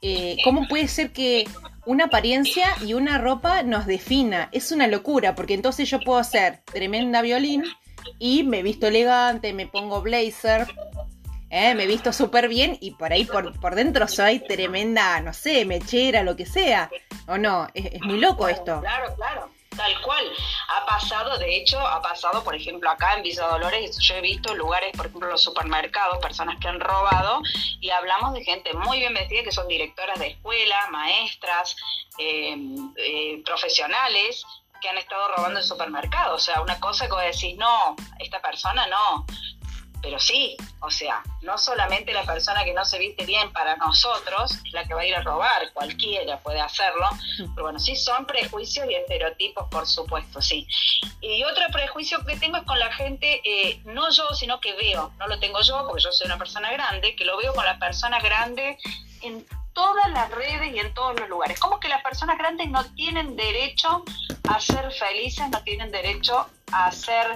eh, 0.00 0.36
¿cómo 0.44 0.68
puede 0.68 0.86
ser 0.86 1.12
que 1.12 1.48
una 1.84 2.04
apariencia 2.04 2.68
y 2.80 2.94
una 2.94 3.18
ropa 3.18 3.64
nos 3.64 3.84
defina? 3.84 4.48
Es 4.52 4.70
una 4.70 4.86
locura, 4.86 5.34
porque 5.34 5.54
entonces 5.54 5.90
yo 5.90 5.98
puedo 5.98 6.22
ser 6.22 6.62
tremenda 6.72 7.20
violín 7.20 7.64
y 8.20 8.44
me 8.44 8.62
visto 8.62 8.86
elegante, 8.86 9.52
me 9.52 9.66
pongo 9.66 10.02
blazer, 10.02 10.68
¿eh? 11.50 11.74
me 11.74 11.84
he 11.84 11.86
visto 11.86 12.12
súper 12.12 12.48
bien 12.48 12.76
y 12.80 12.92
por 12.92 13.12
ahí 13.12 13.24
por, 13.24 13.58
por 13.60 13.74
dentro 13.74 14.08
soy 14.08 14.40
tremenda, 14.40 15.20
no 15.20 15.32
sé, 15.32 15.64
mechera, 15.64 16.22
lo 16.22 16.36
que 16.36 16.46
sea. 16.46 16.90
¿O 17.26 17.38
no? 17.38 17.68
Es, 17.74 18.00
muy 18.02 18.18
loco 18.18 18.48
esto. 18.48 18.80
Claro, 18.80 19.14
claro. 19.16 19.50
Tal 19.76 20.00
cual. 20.02 20.24
Ha 20.68 20.86
pasado, 20.86 21.38
de 21.38 21.56
hecho, 21.56 21.78
ha 21.78 22.02
pasado, 22.02 22.42
por 22.42 22.54
ejemplo, 22.54 22.90
acá 22.90 23.14
en 23.14 23.22
Villa 23.22 23.46
Dolores, 23.46 23.96
yo 23.98 24.16
he 24.16 24.20
visto 24.20 24.52
lugares, 24.54 24.90
por 24.96 25.06
ejemplo, 25.06 25.30
los 25.30 25.42
supermercados, 25.42 26.18
personas 26.18 26.58
que 26.58 26.66
han 26.66 26.80
robado, 26.80 27.40
y 27.80 27.90
hablamos 27.90 28.32
de 28.32 28.42
gente 28.42 28.74
muy 28.74 28.98
bien 28.98 29.14
vestida, 29.14 29.44
que 29.44 29.52
son 29.52 29.68
directoras 29.68 30.18
de 30.18 30.28
escuela, 30.28 30.88
maestras, 30.90 31.76
eh, 32.18 32.56
eh, 32.96 33.42
profesionales, 33.44 34.44
que 34.80 34.88
han 34.88 34.98
estado 34.98 35.28
robando 35.36 35.60
en 35.60 35.66
supermercados. 35.66 36.42
O 36.42 36.44
sea, 36.44 36.60
una 36.60 36.80
cosa 36.80 37.06
que 37.06 37.12
vos 37.12 37.22
decís, 37.22 37.56
no, 37.56 37.94
esta 38.18 38.40
persona 38.40 38.86
no, 38.88 39.26
pero 40.02 40.18
sí, 40.18 40.56
o 40.80 40.90
sea, 40.90 41.22
no 41.42 41.58
solamente 41.58 42.12
la 42.12 42.24
persona 42.24 42.64
que 42.64 42.72
no 42.72 42.84
se 42.84 42.98
viste 42.98 43.24
bien 43.24 43.52
para 43.52 43.76
nosotros 43.76 44.58
es 44.64 44.72
la 44.72 44.84
que 44.84 44.94
va 44.94 45.02
a 45.02 45.06
ir 45.06 45.14
a 45.14 45.22
robar, 45.22 45.72
cualquiera 45.72 46.38
puede 46.38 46.60
hacerlo, 46.60 47.08
pero 47.54 47.64
bueno, 47.64 47.78
sí 47.78 47.96
son 47.96 48.26
prejuicios 48.26 48.88
y 48.88 48.94
estereotipos, 48.94 49.66
por 49.70 49.86
supuesto, 49.86 50.40
sí. 50.40 50.66
Y 51.20 51.42
otro 51.44 51.64
prejuicio 51.72 52.24
que 52.24 52.36
tengo 52.36 52.58
es 52.58 52.64
con 52.64 52.78
la 52.78 52.92
gente, 52.92 53.40
eh, 53.44 53.80
no 53.84 54.10
yo, 54.10 54.28
sino 54.34 54.60
que 54.60 54.74
veo, 54.74 55.12
no 55.18 55.26
lo 55.26 55.38
tengo 55.38 55.60
yo 55.62 55.84
porque 55.86 56.02
yo 56.02 56.12
soy 56.12 56.26
una 56.26 56.38
persona 56.38 56.70
grande, 56.70 57.16
que 57.16 57.24
lo 57.24 57.36
veo 57.36 57.54
con 57.54 57.64
las 57.64 57.78
personas 57.78 58.22
grandes 58.22 58.76
en 59.22 59.44
todas 59.78 60.10
las 60.10 60.28
redes 60.32 60.74
y 60.74 60.80
en 60.80 60.92
todos 60.92 61.20
los 61.20 61.28
lugares. 61.28 61.60
Como 61.60 61.78
que 61.78 61.88
las 61.88 62.02
personas 62.02 62.36
grandes 62.36 62.68
no 62.68 62.84
tienen 62.96 63.36
derecho 63.36 64.02
a 64.48 64.58
ser 64.58 64.90
felices, 64.90 65.48
no 65.50 65.62
tienen 65.62 65.92
derecho 65.92 66.48
a 66.72 66.86
hacer 66.86 67.26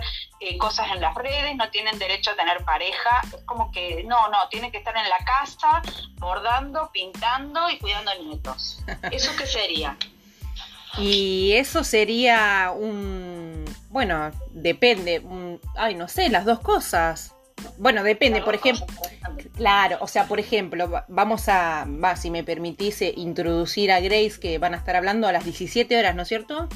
eh, 0.41 0.59
cosas 0.59 0.89
en 0.93 1.01
las 1.01 1.15
redes, 1.15 1.55
no 1.55 1.71
tienen 1.71 2.01
derecho 2.01 2.33
a 2.33 2.35
tener 2.35 2.65
pareja. 2.65 3.23
Es 3.33 3.45
como 3.45 3.71
que 3.71 4.03
no, 4.09 4.29
no, 4.31 4.49
tienen 4.51 4.73
que 4.73 4.79
estar 4.79 4.97
en 4.97 5.09
la 5.09 5.19
casa 5.19 5.83
bordando, 6.19 6.91
pintando 6.93 7.71
y 7.71 7.79
cuidando 7.79 8.11
nietos. 8.25 8.83
¿Eso 9.13 9.31
qué 9.39 9.47
sería? 9.47 9.97
Y 10.99 11.53
eso 11.53 11.85
sería 11.85 12.73
un... 12.75 13.65
Bueno, 13.89 14.33
depende. 14.51 15.23
ay, 15.77 15.95
no 15.95 16.09
sé, 16.09 16.29
las 16.29 16.45
dos 16.45 16.59
cosas. 16.59 17.37
Bueno, 17.79 18.03
depende, 18.03 18.43
por 18.43 18.55
ejemplo. 18.55 18.87
Claro, 19.57 19.99
o 20.01 20.07
sea, 20.07 20.27
por 20.27 20.41
ejemplo, 20.41 21.05
vamos 21.09 21.49
a, 21.49 21.87
va, 21.87 22.17
si 22.17 22.31
me 22.31 22.45
permitís, 22.45 23.03
eh, 23.03 23.13
introducir 23.17 23.93
a 23.93 24.01
Grace, 24.01 24.39
que 24.41 24.59
van 24.59 24.75
a 24.75 24.79
estar 24.79 24.97
hablando 24.97 25.27
a 25.27 25.33
las 25.33 25.45
17 25.45 25.97
horas, 25.97 26.15
¿no 26.15 26.23
es 26.23 26.29
cierto? 26.29 26.69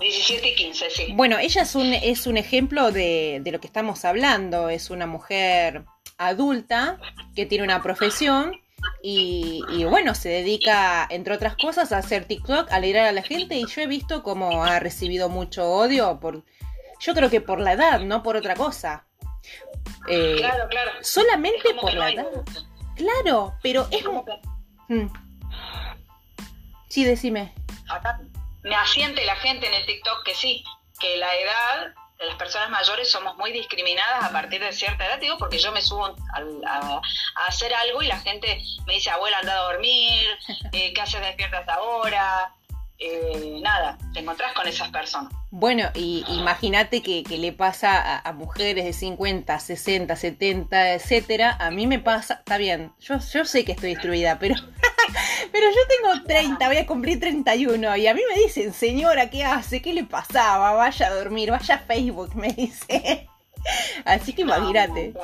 17 0.00 0.48
y 0.48 0.54
15, 0.54 0.90
sí. 0.90 1.12
Bueno, 1.14 1.38
ella 1.38 1.62
es 1.62 1.74
un, 1.74 1.92
es 1.92 2.26
un 2.26 2.36
ejemplo 2.36 2.90
de, 2.90 3.40
de 3.42 3.52
lo 3.52 3.60
que 3.60 3.66
estamos 3.66 4.04
hablando. 4.04 4.68
Es 4.68 4.90
una 4.90 5.06
mujer 5.06 5.84
adulta 6.16 6.98
que 7.34 7.46
tiene 7.46 7.64
una 7.64 7.82
profesión 7.82 8.56
y, 9.02 9.62
y, 9.70 9.84
bueno, 9.84 10.14
se 10.14 10.28
dedica, 10.28 11.06
entre 11.10 11.34
otras 11.34 11.56
cosas, 11.56 11.92
a 11.92 11.98
hacer 11.98 12.24
TikTok, 12.24 12.70
a 12.70 12.76
alegrar 12.76 13.06
a 13.06 13.12
la 13.12 13.22
gente 13.22 13.56
y 13.56 13.66
yo 13.66 13.82
he 13.82 13.86
visto 13.86 14.22
cómo 14.22 14.64
ha 14.64 14.78
recibido 14.80 15.28
mucho 15.28 15.70
odio 15.70 16.18
por, 16.20 16.44
yo 17.00 17.14
creo 17.14 17.30
que 17.30 17.40
por 17.40 17.60
la 17.60 17.72
edad, 17.72 18.00
no 18.00 18.22
por 18.22 18.36
otra 18.36 18.54
cosa. 18.54 19.06
Eh, 20.08 20.36
claro, 20.38 20.68
claro. 20.68 20.92
Solamente 21.02 21.74
por 21.74 21.94
la 21.94 22.10
edad. 22.10 22.26
Claro, 22.96 23.54
pero 23.62 23.86
es 23.90 24.02
como... 24.02 24.24
Mm. 24.88 25.06
Sí, 26.88 27.04
decime. 27.04 27.54
Acá 27.88 28.20
me 28.62 28.74
asiente 28.74 29.24
la 29.24 29.36
gente 29.36 29.66
en 29.66 29.74
el 29.74 29.86
TikTok 29.86 30.24
que 30.24 30.34
sí, 30.34 30.64
que 30.98 31.16
la 31.16 31.34
edad 31.34 31.94
de 32.18 32.26
las 32.26 32.36
personas 32.36 32.68
mayores 32.68 33.10
somos 33.10 33.36
muy 33.38 33.52
discriminadas 33.52 34.24
a 34.24 34.32
partir 34.32 34.60
de 34.60 34.72
cierta 34.72 35.06
edad, 35.06 35.18
digo, 35.18 35.38
porque 35.38 35.58
yo 35.58 35.72
me 35.72 35.80
subo 35.80 36.06
a, 36.06 37.00
hacer 37.46 37.72
algo 37.72 38.02
y 38.02 38.08
la 38.08 38.18
gente 38.18 38.62
me 38.86 38.94
dice, 38.94 39.10
abuela, 39.10 39.38
anda 39.38 39.54
a 39.54 39.72
dormir, 39.72 40.26
eh, 40.72 40.92
¿qué 40.92 41.00
haces 41.00 41.20
despiertas 41.22 41.66
ahora? 41.68 42.52
Eh, 43.02 43.60
nada, 43.62 43.96
te 44.12 44.20
encontrás 44.20 44.52
con 44.52 44.68
esas 44.68 44.90
personas. 44.90 45.32
Bueno, 45.50 45.88
y 45.94 46.22
imagínate 46.28 47.02
que, 47.02 47.24
le 47.30 47.52
pasa 47.52 48.18
a, 48.18 48.32
mujeres 48.32 48.84
de 48.84 48.92
50, 48.92 49.58
60, 49.58 50.14
70, 50.14 50.94
etcétera. 50.94 51.56
A 51.58 51.70
mí 51.70 51.86
me 51.86 51.98
pasa, 51.98 52.34
está 52.34 52.58
bien, 52.58 52.92
yo, 53.00 53.18
yo 53.18 53.44
sé 53.46 53.64
que 53.64 53.72
estoy 53.72 53.94
destruida, 53.94 54.38
pero, 54.38 54.54
pero 55.52 55.66
yo 55.70 56.12
tengo 56.12 56.24
30, 56.26 56.66
voy 56.66 56.76
a 56.76 56.86
cumplir 56.86 57.18
31 57.18 57.96
y 57.96 58.06
a 58.06 58.12
mí 58.12 58.20
me 58.28 58.42
dicen, 58.42 58.74
señora, 58.74 59.30
¿qué 59.30 59.44
hace? 59.44 59.80
¿Qué 59.80 59.94
le 59.94 60.04
pasaba? 60.04 60.72
Vaya 60.72 61.06
a 61.06 61.14
dormir, 61.14 61.50
vaya 61.50 61.76
a 61.76 61.78
Facebook, 61.78 62.34
me 62.36 62.52
dice. 62.52 63.28
Así 64.04 64.34
que 64.34 64.42
imagínate. 64.42 65.14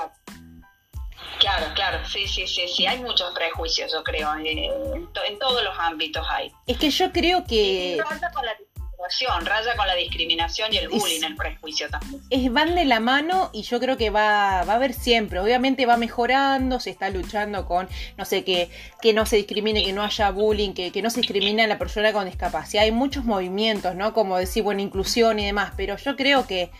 Claro, 1.38 1.66
claro, 1.74 1.98
sí, 2.06 2.26
sí, 2.26 2.46
sí, 2.46 2.66
sí, 2.68 2.86
hay 2.86 2.98
muchos 2.98 3.32
prejuicios, 3.34 3.92
yo 3.92 4.02
creo, 4.02 4.34
en, 4.36 5.38
todos 5.38 5.62
los 5.62 5.74
ámbitos 5.78 6.26
hay. 6.30 6.50
Es 6.66 6.78
que 6.78 6.90
yo 6.90 7.12
creo 7.12 7.44
que... 7.44 7.98
raya 8.08 8.30
con 8.32 8.44
la 8.46 8.54
discriminación, 8.54 9.46
raya 9.46 9.76
con 9.76 9.86
la 9.86 9.94
discriminación 9.94 10.72
y 10.72 10.78
el 10.78 10.88
bullying, 10.88 11.22
el 11.24 11.36
prejuicio 11.36 11.90
también. 11.90 12.22
Es, 12.30 12.50
van 12.50 12.74
de 12.74 12.86
la 12.86 13.00
mano 13.00 13.50
y 13.52 13.62
yo 13.62 13.78
creo 13.80 13.96
que 13.96 14.08
va, 14.08 14.64
va 14.64 14.72
a 14.72 14.76
haber 14.76 14.94
siempre, 14.94 15.38
obviamente 15.38 15.84
va 15.84 15.98
mejorando, 15.98 16.80
se 16.80 16.90
está 16.90 17.10
luchando 17.10 17.66
con, 17.66 17.88
no 18.16 18.24
sé, 18.24 18.42
que, 18.42 18.70
que 19.02 19.12
no 19.12 19.26
se 19.26 19.36
discrimine, 19.36 19.84
que 19.84 19.92
no 19.92 20.02
haya 20.02 20.30
bullying, 20.30 20.72
que, 20.72 20.90
que 20.90 21.02
no 21.02 21.10
se 21.10 21.20
discrimine 21.20 21.64
a 21.64 21.66
la 21.66 21.78
persona 21.78 22.12
con 22.12 22.24
discapacidad, 22.24 22.84
hay 22.84 22.92
muchos 22.92 23.24
movimientos, 23.24 23.94
¿no? 23.94 24.14
Como 24.14 24.38
decir, 24.38 24.62
bueno, 24.62 24.80
inclusión 24.80 25.38
y 25.38 25.44
demás, 25.44 25.72
pero 25.76 25.96
yo 25.96 26.16
creo 26.16 26.46
que 26.46 26.70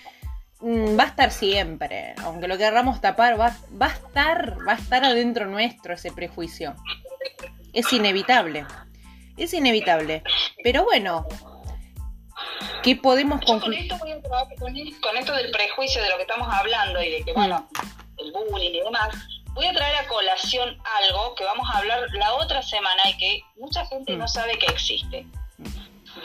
va 0.63 1.05
a 1.05 1.07
estar 1.07 1.31
siempre, 1.31 2.15
aunque 2.23 2.49
lo 2.49 2.57
querramos 2.57 3.01
tapar, 3.01 3.39
va, 3.39 3.57
va 3.81 3.87
a 3.87 3.93
estar, 3.93 4.57
va 4.67 4.73
a 4.73 4.77
estar 4.77 5.05
adentro 5.05 5.47
nuestro 5.47 5.95
ese 5.95 6.13
prejuicio. 6.13 6.75
Es 7.73 7.93
inevitable, 7.93 8.67
es 9.37 9.53
inevitable. 9.53 10.23
Pero 10.63 10.85
bueno, 10.85 11.27
¿qué 12.83 12.97
podemos 12.97 13.45
concluir? 13.45 13.89
Con 13.89 14.09
esto, 14.09 15.01
con, 15.03 15.17
esto 15.17 15.35
del 15.35 15.51
prejuicio 15.51 16.03
de 16.03 16.09
lo 16.09 16.17
que 16.17 16.23
estamos 16.23 16.49
hablando 16.51 17.03
y 17.03 17.11
de 17.11 17.23
que, 17.23 17.33
bueno, 17.35 17.69
el 18.17 18.33
bullying 18.33 18.71
y 18.71 18.81
demás, 18.81 19.15
voy 19.53 19.67
a 19.67 19.73
traer 19.75 19.97
a 19.97 20.09
colación 20.09 20.79
algo 21.03 21.35
que 21.35 21.45
vamos 21.45 21.69
a 21.71 21.79
hablar 21.79 22.01
la 22.15 22.35
otra 22.35 22.63
semana 22.63 23.11
y 23.11 23.17
que 23.19 23.41
mucha 23.57 23.85
gente 23.87 24.17
no 24.17 24.25
mm. 24.25 24.29
sabe 24.29 24.59
que 24.59 24.67
existe. 24.67 25.27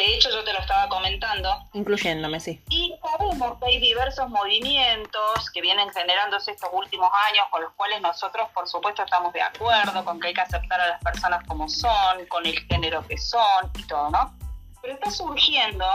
De 0.01 0.15
hecho, 0.15 0.31
yo 0.31 0.43
te 0.43 0.51
lo 0.51 0.57
estaba 0.57 0.89
comentando. 0.89 1.63
Incluyéndome, 1.73 2.39
sí. 2.39 2.59
Y 2.69 2.95
sabemos 3.03 3.59
que 3.59 3.67
hay 3.67 3.79
diversos 3.79 4.27
movimientos 4.29 5.51
que 5.53 5.61
vienen 5.61 5.91
generándose 5.91 6.49
estos 6.49 6.71
últimos 6.73 7.07
años, 7.29 7.45
con 7.51 7.61
los 7.61 7.71
cuales 7.73 8.01
nosotros, 8.01 8.49
por 8.51 8.67
supuesto, 8.67 9.03
estamos 9.03 9.31
de 9.31 9.43
acuerdo, 9.43 10.03
con 10.03 10.19
que 10.19 10.29
hay 10.29 10.33
que 10.33 10.41
aceptar 10.41 10.81
a 10.81 10.87
las 10.87 11.03
personas 11.03 11.45
como 11.47 11.69
son, 11.69 12.25
con 12.29 12.43
el 12.47 12.57
género 12.61 13.05
que 13.07 13.15
son 13.15 13.71
y 13.77 13.83
todo, 13.83 14.09
¿no? 14.09 14.35
Pero 14.81 14.95
está 14.95 15.11
surgiendo, 15.11 15.85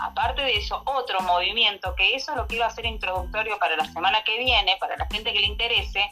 aparte 0.00 0.42
de 0.42 0.56
eso, 0.56 0.82
otro 0.86 1.20
movimiento, 1.20 1.94
que 1.94 2.16
eso 2.16 2.32
es 2.32 2.36
lo 2.36 2.48
que 2.48 2.56
iba 2.56 2.66
a 2.66 2.70
ser 2.70 2.86
introductorio 2.86 3.56
para 3.60 3.76
la 3.76 3.84
semana 3.84 4.24
que 4.24 4.36
viene, 4.36 4.76
para 4.80 4.96
la 4.96 5.06
gente 5.06 5.32
que 5.32 5.38
le 5.38 5.46
interese, 5.46 6.10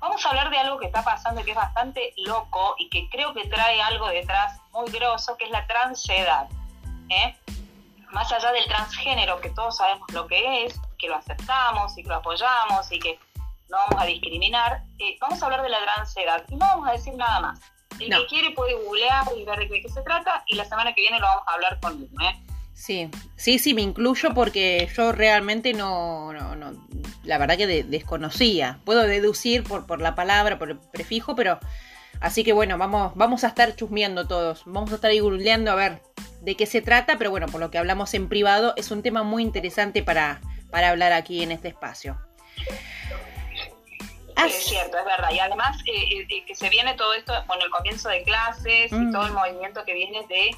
Vamos 0.00 0.24
a 0.24 0.28
hablar 0.28 0.48
de 0.50 0.58
algo 0.58 0.78
que 0.78 0.86
está 0.86 1.02
pasando 1.02 1.40
y 1.40 1.44
que 1.44 1.50
es 1.50 1.56
bastante 1.56 2.14
loco 2.18 2.76
y 2.78 2.88
que 2.88 3.10
creo 3.10 3.34
que 3.34 3.48
trae 3.48 3.82
algo 3.82 4.06
detrás 4.06 4.60
muy 4.70 4.88
grosso, 4.92 5.36
que 5.36 5.46
es 5.46 5.50
la 5.50 5.66
transedad. 5.66 6.48
¿Eh? 7.10 7.36
Más 8.12 8.32
allá 8.32 8.52
del 8.52 8.64
transgénero, 8.66 9.40
que 9.40 9.50
todos 9.50 9.76
sabemos 9.76 10.10
lo 10.12 10.26
que 10.26 10.64
es, 10.64 10.80
que 10.98 11.08
lo 11.08 11.16
aceptamos 11.16 11.96
y 11.98 12.02
que 12.02 12.08
lo 12.08 12.16
apoyamos 12.16 12.90
y 12.90 12.98
que 12.98 13.18
no 13.68 13.76
vamos 13.76 14.02
a 14.02 14.06
discriminar, 14.06 14.82
eh, 14.98 15.16
vamos 15.20 15.42
a 15.42 15.46
hablar 15.46 15.62
de 15.62 15.68
la 15.68 15.82
transedad 15.82 16.44
y 16.48 16.56
no 16.56 16.66
vamos 16.66 16.88
a 16.88 16.92
decir 16.92 17.14
nada 17.14 17.40
más. 17.40 17.60
El 18.00 18.10
que 18.10 18.26
quiere 18.26 18.50
puede 18.52 18.74
googlear 18.74 19.26
y 19.36 19.44
ver 19.44 19.68
de 19.68 19.82
qué 19.82 19.88
se 19.88 20.02
trata 20.02 20.44
y 20.46 20.54
la 20.54 20.64
semana 20.64 20.94
que 20.94 21.00
viene 21.00 21.18
lo 21.18 21.26
vamos 21.26 21.44
a 21.46 21.54
hablar 21.54 21.80
conmigo. 21.80 22.14
¿eh? 22.22 22.48
Sí, 22.72 23.10
sí, 23.36 23.58
sí, 23.58 23.74
me 23.74 23.82
incluyo 23.82 24.34
porque 24.34 24.88
yo 24.96 25.10
realmente 25.10 25.74
no, 25.74 26.32
no, 26.32 26.54
no 26.54 26.72
la 27.24 27.38
verdad 27.38 27.56
que 27.56 27.66
desconocía. 27.82 28.78
Puedo 28.84 29.02
deducir 29.02 29.64
por, 29.64 29.86
por 29.86 30.00
la 30.00 30.14
palabra, 30.14 30.58
por 30.58 30.70
el 30.70 30.78
prefijo, 30.78 31.34
pero 31.34 31.58
así 32.20 32.44
que 32.44 32.52
bueno, 32.52 32.78
vamos, 32.78 33.12
vamos 33.16 33.42
a 33.42 33.48
estar 33.48 33.74
chusmeando 33.74 34.28
todos. 34.28 34.62
Vamos 34.64 34.92
a 34.92 34.94
estar 34.94 35.12
googleando 35.20 35.72
a 35.72 35.74
ver 35.74 36.02
de 36.40 36.56
qué 36.56 36.66
se 36.66 36.82
trata, 36.82 37.18
pero 37.18 37.30
bueno, 37.30 37.46
por 37.46 37.60
lo 37.60 37.70
que 37.70 37.78
hablamos 37.78 38.14
en 38.14 38.28
privado, 38.28 38.74
es 38.76 38.90
un 38.90 39.02
tema 39.02 39.22
muy 39.22 39.42
interesante 39.42 40.02
para, 40.02 40.40
para 40.70 40.90
hablar 40.90 41.12
aquí 41.12 41.42
en 41.42 41.52
este 41.52 41.68
espacio. 41.68 42.18
Es 44.46 44.54
cierto, 44.66 44.98
es 44.98 45.04
verdad. 45.04 45.30
Y 45.32 45.40
además 45.40 45.78
eh, 45.86 46.26
eh, 46.30 46.44
que 46.46 46.54
se 46.54 46.68
viene 46.68 46.94
todo 46.94 47.12
esto, 47.14 47.32
bueno, 47.46 47.64
el 47.64 47.70
comienzo 47.70 48.08
de 48.08 48.22
clases 48.22 48.92
y 48.92 48.94
mm. 48.94 49.12
todo 49.12 49.26
el 49.26 49.32
movimiento 49.32 49.84
que 49.84 49.94
viene 49.94 50.24
de, 50.28 50.50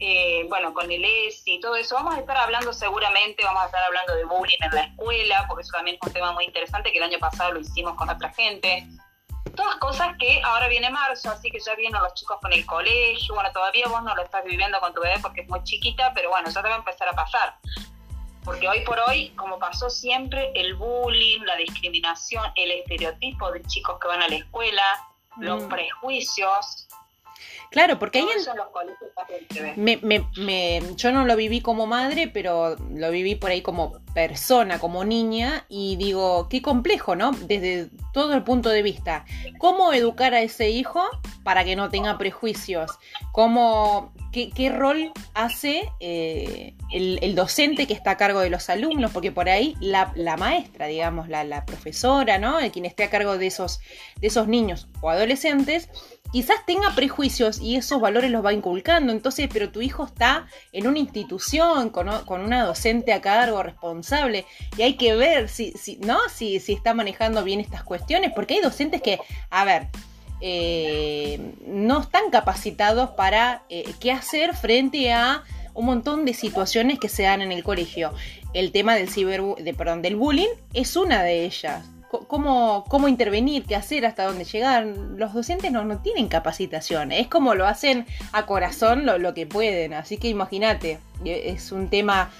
eh, 0.00 0.46
bueno, 0.48 0.72
con 0.72 0.90
el 0.90 1.04
ESI 1.04 1.54
y 1.54 1.60
todo 1.60 1.76
eso. 1.76 1.96
Vamos 1.96 2.16
a 2.16 2.20
estar 2.20 2.36
hablando 2.36 2.72
seguramente, 2.72 3.44
vamos 3.44 3.62
a 3.62 3.66
estar 3.66 3.82
hablando 3.84 4.14
de 4.14 4.24
bullying 4.24 4.56
en 4.60 4.74
la 4.74 4.80
escuela, 4.84 5.44
porque 5.48 5.62
eso 5.62 5.72
también 5.72 5.98
es 6.00 6.06
un 6.06 6.14
tema 6.14 6.32
muy 6.32 6.44
interesante 6.44 6.90
que 6.90 6.98
el 6.98 7.04
año 7.04 7.18
pasado 7.18 7.52
lo 7.52 7.60
hicimos 7.60 7.94
con 7.94 8.08
otra 8.08 8.32
gente 8.32 8.86
todas 9.56 9.76
cosas 9.76 10.16
que 10.18 10.40
ahora 10.42 10.68
viene 10.68 10.90
marzo, 10.90 11.30
así 11.30 11.50
que 11.50 11.58
ya 11.58 11.74
vienen 11.74 12.00
los 12.00 12.14
chicos 12.14 12.38
con 12.40 12.52
el 12.52 12.64
colegio, 12.64 13.34
bueno, 13.34 13.50
todavía 13.52 13.88
vos 13.88 14.02
no 14.02 14.14
lo 14.14 14.22
estás 14.22 14.44
viviendo 14.44 14.78
con 14.80 14.94
tu 14.94 15.00
bebé 15.00 15.16
porque 15.20 15.40
es 15.40 15.48
muy 15.48 15.62
chiquita, 15.64 16.12
pero 16.14 16.30
bueno, 16.30 16.48
ya 16.48 16.62
te 16.62 16.68
va 16.68 16.74
a 16.74 16.78
empezar 16.78 17.08
a 17.08 17.12
pasar. 17.12 17.56
Porque 18.44 18.68
hoy 18.68 18.82
por 18.82 19.00
hoy, 19.00 19.30
como 19.30 19.58
pasó 19.58 19.90
siempre, 19.90 20.52
el 20.54 20.74
bullying, 20.74 21.40
la 21.40 21.56
discriminación, 21.56 22.44
el 22.54 22.70
estereotipo 22.70 23.50
de 23.50 23.62
chicos 23.64 23.98
que 24.00 24.06
van 24.06 24.22
a 24.22 24.28
la 24.28 24.36
escuela, 24.36 24.84
los 25.38 25.64
mm. 25.64 25.68
prejuicios, 25.68 26.85
Claro, 27.70 27.98
porque 27.98 28.20
ahí 28.20 28.26
me, 29.76 29.98
me, 29.98 30.26
me, 30.36 30.80
yo 30.96 31.12
no 31.12 31.24
lo 31.24 31.36
viví 31.36 31.60
como 31.60 31.86
madre, 31.86 32.28
pero 32.28 32.76
lo 32.94 33.10
viví 33.10 33.34
por 33.34 33.50
ahí 33.50 33.62
como 33.62 34.00
persona, 34.14 34.78
como 34.78 35.04
niña, 35.04 35.66
y 35.68 35.96
digo, 35.96 36.48
qué 36.48 36.62
complejo, 36.62 37.16
¿no? 37.16 37.32
Desde 37.32 37.90
todo 38.12 38.34
el 38.34 38.42
punto 38.44 38.70
de 38.70 38.82
vista. 38.82 39.24
¿Cómo 39.58 39.92
educar 39.92 40.34
a 40.34 40.40
ese 40.40 40.70
hijo 40.70 41.02
para 41.44 41.64
que 41.64 41.76
no 41.76 41.90
tenga 41.90 42.18
prejuicios? 42.18 42.90
¿Cómo 43.32 44.12
qué, 44.32 44.50
qué 44.50 44.70
rol 44.70 45.12
hace 45.34 45.90
eh, 46.00 46.74
el, 46.92 47.18
el 47.22 47.34
docente 47.34 47.86
que 47.86 47.94
está 47.94 48.12
a 48.12 48.16
cargo 48.16 48.40
de 48.40 48.50
los 48.50 48.68
alumnos, 48.70 49.10
porque 49.10 49.32
por 49.32 49.48
ahí 49.48 49.76
la, 49.80 50.12
la 50.14 50.36
maestra, 50.36 50.86
digamos, 50.86 51.28
la, 51.28 51.44
la 51.44 51.64
profesora, 51.64 52.38
¿no? 52.38 52.58
El 52.58 52.70
quien 52.70 52.84
esté 52.84 53.04
a 53.04 53.10
cargo 53.10 53.38
de 53.38 53.46
esos, 53.46 53.80
de 54.20 54.26
esos 54.26 54.48
niños 54.48 54.88
o 55.00 55.10
adolescentes, 55.10 55.88
quizás 56.36 56.66
tenga 56.66 56.94
prejuicios 56.94 57.62
y 57.62 57.76
esos 57.76 57.98
valores 57.98 58.30
los 58.30 58.44
va 58.44 58.52
inculcando. 58.52 59.10
Entonces, 59.10 59.48
pero 59.50 59.70
tu 59.70 59.80
hijo 59.80 60.04
está 60.04 60.46
en 60.70 60.86
una 60.86 60.98
institución 60.98 61.88
con, 61.88 62.10
una 62.28 62.62
docente 62.66 63.14
a 63.14 63.22
cargo, 63.22 63.62
responsable, 63.62 64.44
y 64.76 64.82
hay 64.82 64.98
que 64.98 65.16
ver 65.16 65.48
si, 65.48 65.72
si, 65.72 65.96
¿no? 65.96 66.18
si, 66.28 66.60
si 66.60 66.74
está 66.74 66.92
manejando 66.92 67.42
bien 67.42 67.58
estas 67.60 67.82
cuestiones, 67.82 68.32
porque 68.34 68.52
hay 68.52 68.60
docentes 68.60 69.00
que, 69.00 69.18
a 69.48 69.64
ver, 69.64 69.86
eh, 70.42 71.40
no 71.66 72.02
están 72.02 72.28
capacitados 72.30 73.08
para 73.12 73.62
eh, 73.70 73.94
qué 73.98 74.12
hacer 74.12 74.54
frente 74.54 75.14
a 75.14 75.42
un 75.72 75.86
montón 75.86 76.26
de 76.26 76.34
situaciones 76.34 76.98
que 76.98 77.08
se 77.08 77.22
dan 77.22 77.40
en 77.40 77.50
el 77.50 77.64
colegio. 77.64 78.12
El 78.52 78.72
tema 78.72 78.94
del 78.94 79.08
ciber, 79.08 79.40
de, 79.42 79.72
perdón, 79.72 80.02
del 80.02 80.16
bullying 80.16 80.52
es 80.74 80.96
una 80.96 81.22
de 81.22 81.46
ellas. 81.46 81.82
¿Cómo, 82.08 82.84
cómo 82.88 83.08
intervenir, 83.08 83.64
qué 83.66 83.74
hacer, 83.74 84.06
hasta 84.06 84.24
dónde 84.24 84.44
llegar? 84.44 84.84
Los 84.86 85.34
docentes 85.34 85.72
no, 85.72 85.84
no 85.84 85.98
tienen 85.98 86.28
capacitación. 86.28 87.10
Es 87.12 87.26
como 87.28 87.54
lo 87.54 87.66
hacen 87.66 88.06
a 88.32 88.46
corazón 88.46 89.04
lo, 89.04 89.18
lo 89.18 89.34
que 89.34 89.46
pueden. 89.46 89.92
Así 89.92 90.16
que 90.16 90.28
imagínate, 90.28 91.00
e- 91.24 91.50
es 91.50 91.72
un 91.72 91.90
tema 91.90 92.30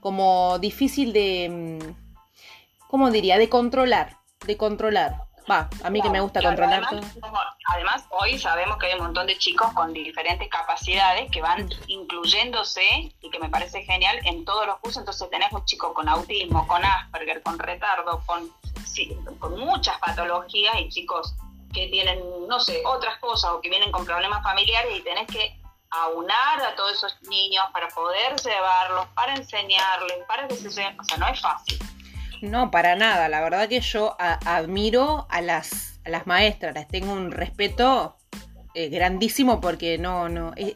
como 0.00 0.58
difícil 0.58 1.12
de, 1.12 1.78
mm, 1.80 2.88
¿cómo 2.88 3.10
diría? 3.10 3.38
De 3.38 3.48
controlar, 3.48 4.16
de 4.46 4.56
controlar. 4.56 5.16
Va, 5.50 5.68
a 5.82 5.90
mí 5.90 6.00
que 6.00 6.08
me 6.08 6.20
gusta 6.20 6.40
Claro, 6.40 6.56
controlar 6.56 6.84
además, 6.90 7.16
además, 7.66 8.04
hoy 8.10 8.38
sabemos 8.38 8.78
que 8.78 8.86
hay 8.86 8.94
un 8.94 9.04
montón 9.04 9.26
de 9.26 9.36
chicos 9.36 9.72
con 9.74 9.92
diferentes 9.92 10.48
capacidades 10.48 11.30
que 11.30 11.42
van 11.42 11.68
incluyéndose 11.86 12.82
y 13.20 13.30
que 13.30 13.38
me 13.38 13.50
parece 13.50 13.82
genial 13.84 14.18
en 14.24 14.44
todos 14.46 14.66
los 14.66 14.78
cursos. 14.78 15.02
Entonces 15.02 15.28
tenés 15.30 15.52
un 15.52 15.62
chico 15.66 15.92
con 15.92 16.08
autismo, 16.08 16.66
con 16.66 16.82
Asperger, 16.84 17.42
con 17.42 17.58
retardo, 17.58 18.22
con, 18.24 18.50
con 19.38 19.58
muchas 19.58 19.98
patologías 19.98 20.74
y 20.80 20.88
chicos 20.88 21.34
que 21.72 21.88
tienen, 21.88 22.20
no 22.48 22.60
sé, 22.60 22.82
otras 22.84 23.18
cosas 23.18 23.50
o 23.52 23.60
que 23.60 23.68
vienen 23.68 23.90
con 23.90 24.04
problemas 24.04 24.42
familiares 24.42 24.96
y 24.96 25.02
tenés 25.02 25.26
que 25.26 25.56
aunar 25.90 26.60
a 26.62 26.74
todos 26.76 26.92
esos 26.92 27.16
niños 27.28 27.64
para 27.72 27.88
poder 27.88 28.34
llevarlos, 28.40 29.06
para 29.14 29.34
enseñarles, 29.34 30.18
para 30.26 30.48
que 30.48 30.56
se... 30.56 30.68
lle- 30.68 30.96
O 30.98 31.04
sea, 31.04 31.16
no 31.18 31.28
es 31.28 31.40
fácil. 31.40 31.78
No, 32.42 32.70
para 32.70 32.94
nada. 32.96 33.28
La 33.28 33.40
verdad 33.40 33.68
que 33.68 33.80
yo 33.80 34.16
admiro 34.18 35.26
a 35.30 35.40
las, 35.40 36.00
a 36.04 36.10
las 36.10 36.26
maestras, 36.26 36.74
les 36.74 36.88
tengo 36.88 37.12
un 37.12 37.30
respeto 37.30 38.16
eh, 38.74 38.88
grandísimo 38.88 39.60
porque 39.60 39.98
no, 39.98 40.28
no, 40.28 40.52
eh, 40.56 40.74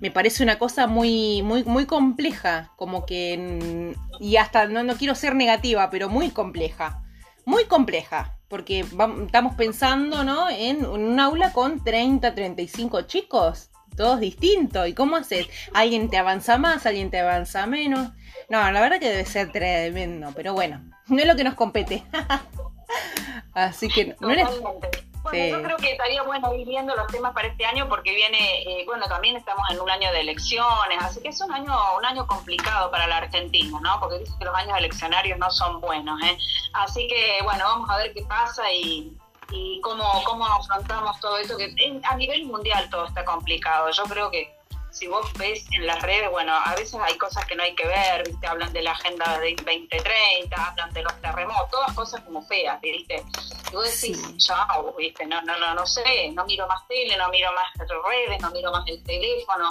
me 0.00 0.10
parece 0.12 0.42
una 0.44 0.58
cosa 0.58 0.86
muy, 0.86 1.42
muy, 1.42 1.64
muy 1.64 1.84
compleja, 1.86 2.70
como 2.76 3.04
que, 3.06 3.36
mm, 3.36 4.22
y 4.22 4.36
hasta 4.36 4.66
no, 4.66 4.82
no 4.84 4.96
quiero 4.96 5.14
ser 5.16 5.34
negativa, 5.34 5.90
pero 5.90 6.08
muy 6.08 6.30
compleja, 6.30 7.02
muy 7.50 7.64
compleja, 7.64 8.38
porque 8.48 8.84
vam- 8.84 9.26
estamos 9.26 9.54
pensando, 9.56 10.24
¿no? 10.24 10.48
En 10.48 10.86
un 10.86 11.18
aula 11.20 11.52
con 11.52 11.82
30, 11.82 12.34
35 12.34 13.02
chicos, 13.02 13.70
todos 13.96 14.20
distintos, 14.20 14.88
¿y 14.88 14.94
cómo 14.94 15.16
haces? 15.16 15.46
Alguien 15.74 16.08
te 16.08 16.16
avanza 16.16 16.56
más, 16.58 16.86
alguien 16.86 17.10
te 17.10 17.18
avanza 17.20 17.66
menos. 17.66 18.10
No, 18.48 18.70
la 18.70 18.80
verdad 18.80 18.98
que 19.00 19.10
debe 19.10 19.24
ser 19.26 19.52
tremendo, 19.52 20.32
pero 20.34 20.54
bueno, 20.54 20.80
no 21.08 21.18
es 21.18 21.26
lo 21.26 21.36
que 21.36 21.44
nos 21.44 21.54
compete. 21.54 22.02
Así 23.54 23.88
que 23.88 24.14
no 24.20 24.30
les... 24.30 24.46
Totalmente. 24.48 25.09
Bueno, 25.22 25.44
Sí. 25.44 25.50
yo 25.50 25.62
creo 25.62 25.76
que 25.76 25.92
estaría 25.92 26.22
bueno 26.22 26.54
ir 26.54 26.66
viendo 26.66 26.94
los 26.96 27.06
temas 27.08 27.34
para 27.34 27.48
este 27.48 27.66
año 27.66 27.88
porque 27.88 28.14
viene, 28.14 28.62
eh, 28.62 28.84
bueno, 28.86 29.06
también 29.06 29.36
estamos 29.36 29.62
en 29.70 29.78
un 29.80 29.90
año 29.90 30.10
de 30.12 30.20
elecciones, 30.20 30.98
así 31.00 31.20
que 31.20 31.28
es 31.28 31.40
un 31.42 31.52
año, 31.52 31.76
un 31.98 32.04
año 32.06 32.26
complicado 32.26 32.90
para 32.90 33.06
la 33.06 33.18
Argentina, 33.18 33.78
¿no? 33.82 34.00
Porque 34.00 34.18
dicen 34.20 34.38
que 34.38 34.44
los 34.46 34.54
años 34.54 34.78
eleccionarios 34.78 35.38
no 35.38 35.50
son 35.50 35.80
buenos, 35.80 36.18
¿eh? 36.22 36.38
Así 36.72 37.06
que, 37.06 37.40
bueno, 37.44 37.64
vamos 37.64 37.90
a 37.90 37.98
ver 37.98 38.14
qué 38.14 38.22
pasa 38.22 38.72
y, 38.72 39.12
y 39.50 39.80
cómo, 39.82 40.22
cómo 40.24 40.46
afrontamos 40.46 41.20
todo 41.20 41.36
esto, 41.36 41.56
que 41.58 41.74
en- 41.78 42.00
a 42.06 42.16
nivel 42.16 42.46
mundial 42.46 42.88
todo 42.88 43.04
está 43.04 43.22
complicado. 43.24 43.90
Yo 43.90 44.04
creo 44.04 44.30
que 44.30 44.54
si 44.90 45.06
vos 45.06 45.30
ves 45.34 45.66
en 45.72 45.86
las 45.86 46.00
redes, 46.02 46.30
bueno, 46.30 46.52
a 46.52 46.74
veces 46.74 46.98
hay 47.00 47.16
cosas 47.18 47.44
que 47.44 47.54
no 47.54 47.62
hay 47.62 47.74
que 47.74 47.86
ver, 47.86 48.26
¿viste? 48.26 48.46
Hablan 48.46 48.72
de 48.72 48.82
la 48.82 48.92
agenda 48.92 49.38
de 49.38 49.54
2030, 49.54 50.66
hablan 50.66 50.92
de 50.92 51.02
los 51.02 51.14
terremotos, 51.20 51.70
todas 51.70 51.92
cosas 51.92 52.20
como 52.22 52.42
feas, 52.42 52.80
¿viste? 52.80 53.22
Y 53.70 53.74
vos 53.74 53.84
decís, 53.84 54.18
Sí. 54.20 54.36
chao, 54.38 54.94
¿viste? 54.98 55.26
No, 55.26 55.40
no, 55.42 55.58
no, 55.58 55.74
no 55.74 55.86
sé, 55.86 56.30
no 56.32 56.44
miro 56.44 56.66
más 56.66 56.86
tele, 56.88 57.16
no 57.16 57.28
miro 57.28 57.50
más 57.52 57.66
redes, 58.04 58.40
no 58.40 58.50
miro 58.50 58.72
más 58.72 58.84
el 58.88 59.02
teléfono, 59.04 59.68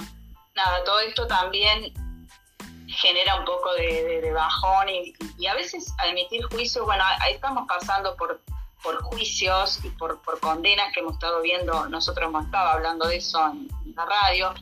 nada, 0.55 0.83
todo 0.85 0.99
esto 1.01 1.27
también 1.27 1.93
genera 2.87 3.35
un 3.35 3.45
poco 3.45 3.73
de, 3.73 4.03
de- 4.03 4.21
de 4.21 4.31
bajón 4.33 4.89
y, 4.89 5.13
y 5.37 5.47
a 5.47 5.53
veces 5.53 5.93
a 5.99 6.07
emitir 6.07 6.43
juicios, 6.51 6.85
bueno, 6.85 7.03
ahí 7.21 7.33
estamos 7.33 7.67
pasando 7.67 8.15
por 8.15 8.41
por 8.81 8.95
juicios 9.03 9.83
y 9.83 9.89
por, 9.89 10.21
por 10.21 10.39
condenas 10.39 10.93
que 10.93 11.01
hemos 11.01 11.15
estado 11.15 11.41
viendo, 11.41 11.89
nosotros 11.89 12.29
hemos 12.29 12.45
estado 12.45 12.69
hablando 12.69 13.07
de 13.09 13.17
eso 13.17 13.45
en, 13.47 13.67
en 13.85 13.93
la 13.93 14.05
radio, 14.05 14.53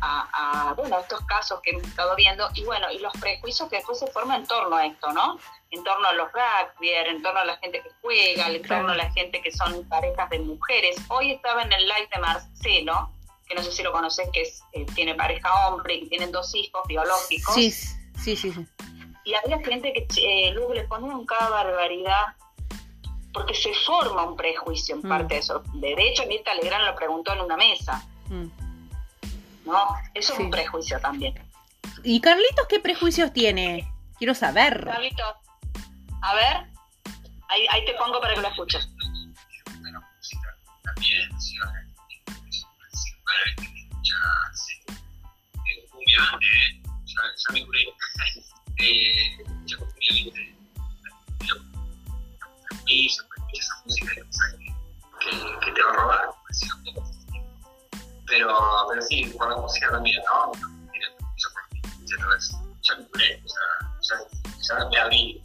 a, 0.00 0.70
a, 0.70 0.72
bueno, 0.72 0.98
estos 0.98 1.20
casos 1.26 1.60
que 1.60 1.72
hemos 1.72 1.82
estado 1.82 2.16
viendo, 2.16 2.48
y 2.54 2.64
bueno, 2.64 2.90
y 2.90 2.98
los 2.98 3.12
prejuicios 3.20 3.68
que 3.68 3.76
después 3.76 3.98
se 3.98 4.06
forman 4.06 4.40
en 4.40 4.46
torno 4.46 4.74
a 4.74 4.86
esto, 4.86 5.12
¿no? 5.12 5.38
En 5.70 5.84
torno 5.84 6.08
a 6.08 6.12
los 6.14 6.28
rugby, 6.32 6.88
en 6.90 7.22
torno 7.22 7.40
a 7.40 7.44
la 7.44 7.56
gente 7.58 7.82
que 7.82 7.90
juega, 8.00 8.46
en 8.48 8.62
Claro. 8.62 8.86
torno 8.86 8.92
a 8.92 8.96
la 9.04 9.10
gente 9.12 9.42
que 9.42 9.52
son 9.52 9.86
parejas 9.88 10.30
de 10.30 10.38
mujeres. 10.38 10.96
Hoy 11.08 11.32
estaba 11.32 11.62
en 11.62 11.72
el 11.72 11.82
live 11.84 12.08
de 12.14 12.20
Marcelo, 12.20 13.10
que 13.46 13.54
no 13.54 13.62
sé 13.62 13.72
si 13.72 13.82
lo 13.82 13.92
conoces, 13.92 14.28
que 14.32 14.42
es, 14.42 14.62
eh, 14.72 14.86
tiene 14.94 15.14
pareja 15.14 15.68
hombre 15.68 15.94
y 15.96 16.00
que 16.04 16.06
tienen 16.08 16.32
dos 16.32 16.54
hijos 16.54 16.82
biológicos. 16.88 17.54
Sí, 17.54 17.70
sí, 17.70 18.36
sí, 18.36 18.52
sí. 18.52 18.66
Y 19.24 19.34
había 19.34 19.58
gente 19.58 19.92
que 19.92 20.06
eh, 20.48 20.52
luego 20.52 20.72
le 20.72 20.84
ponían 20.84 21.26
cada 21.26 21.50
barbaridad 21.50 22.34
porque 23.34 23.54
se 23.54 23.74
forma 23.86 24.22
un 24.24 24.36
prejuicio 24.36 24.94
en 24.94 25.02
Mm. 25.02 25.08
parte 25.08 25.34
de 25.34 25.40
eso. 25.40 25.62
De 25.74 25.94
hecho, 25.98 26.24
Mirta 26.26 26.54
Legrand 26.54 26.86
lo 26.86 26.94
preguntó 26.94 27.34
en 27.34 27.40
una 27.42 27.58
mesa, 27.58 28.02
Mm. 28.28 28.46
¿no? 29.66 29.86
Eso 30.14 30.32
es 30.32 30.38
un 30.38 30.50
prejuicio 30.50 30.98
también. 31.00 31.34
¿Y 32.02 32.20
Carlitos 32.22 32.66
qué 32.68 32.80
prejuicios 32.80 33.32
tiene? 33.34 33.86
Quiero 34.16 34.34
saber. 34.34 34.84
Carlitos, 34.84 35.34
a 36.22 36.34
ver, 36.34 36.56
ahí, 37.48 37.66
ahí 37.70 37.84
te 37.84 37.94
pongo 37.94 38.20
para 38.20 38.34
que 38.34 38.40
lo 38.40 38.48
escuches. 38.48 38.88
también, 59.90 60.20
¿no? 60.24 60.52
Yo 62.06 62.16
ya, 62.82 62.96
me 62.96 63.06
curé, 63.08 63.42
o 63.44 63.48
sea, 64.02 64.18
ya 64.68 64.86
me 64.90 64.98
abrí. 64.98 65.42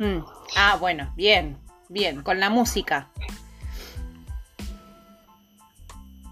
Mm. 0.00 0.24
Ah, 0.56 0.78
bueno, 0.80 1.12
bien, 1.14 1.60
bien, 1.90 2.22
con 2.22 2.40
la 2.40 2.48
música. 2.48 3.10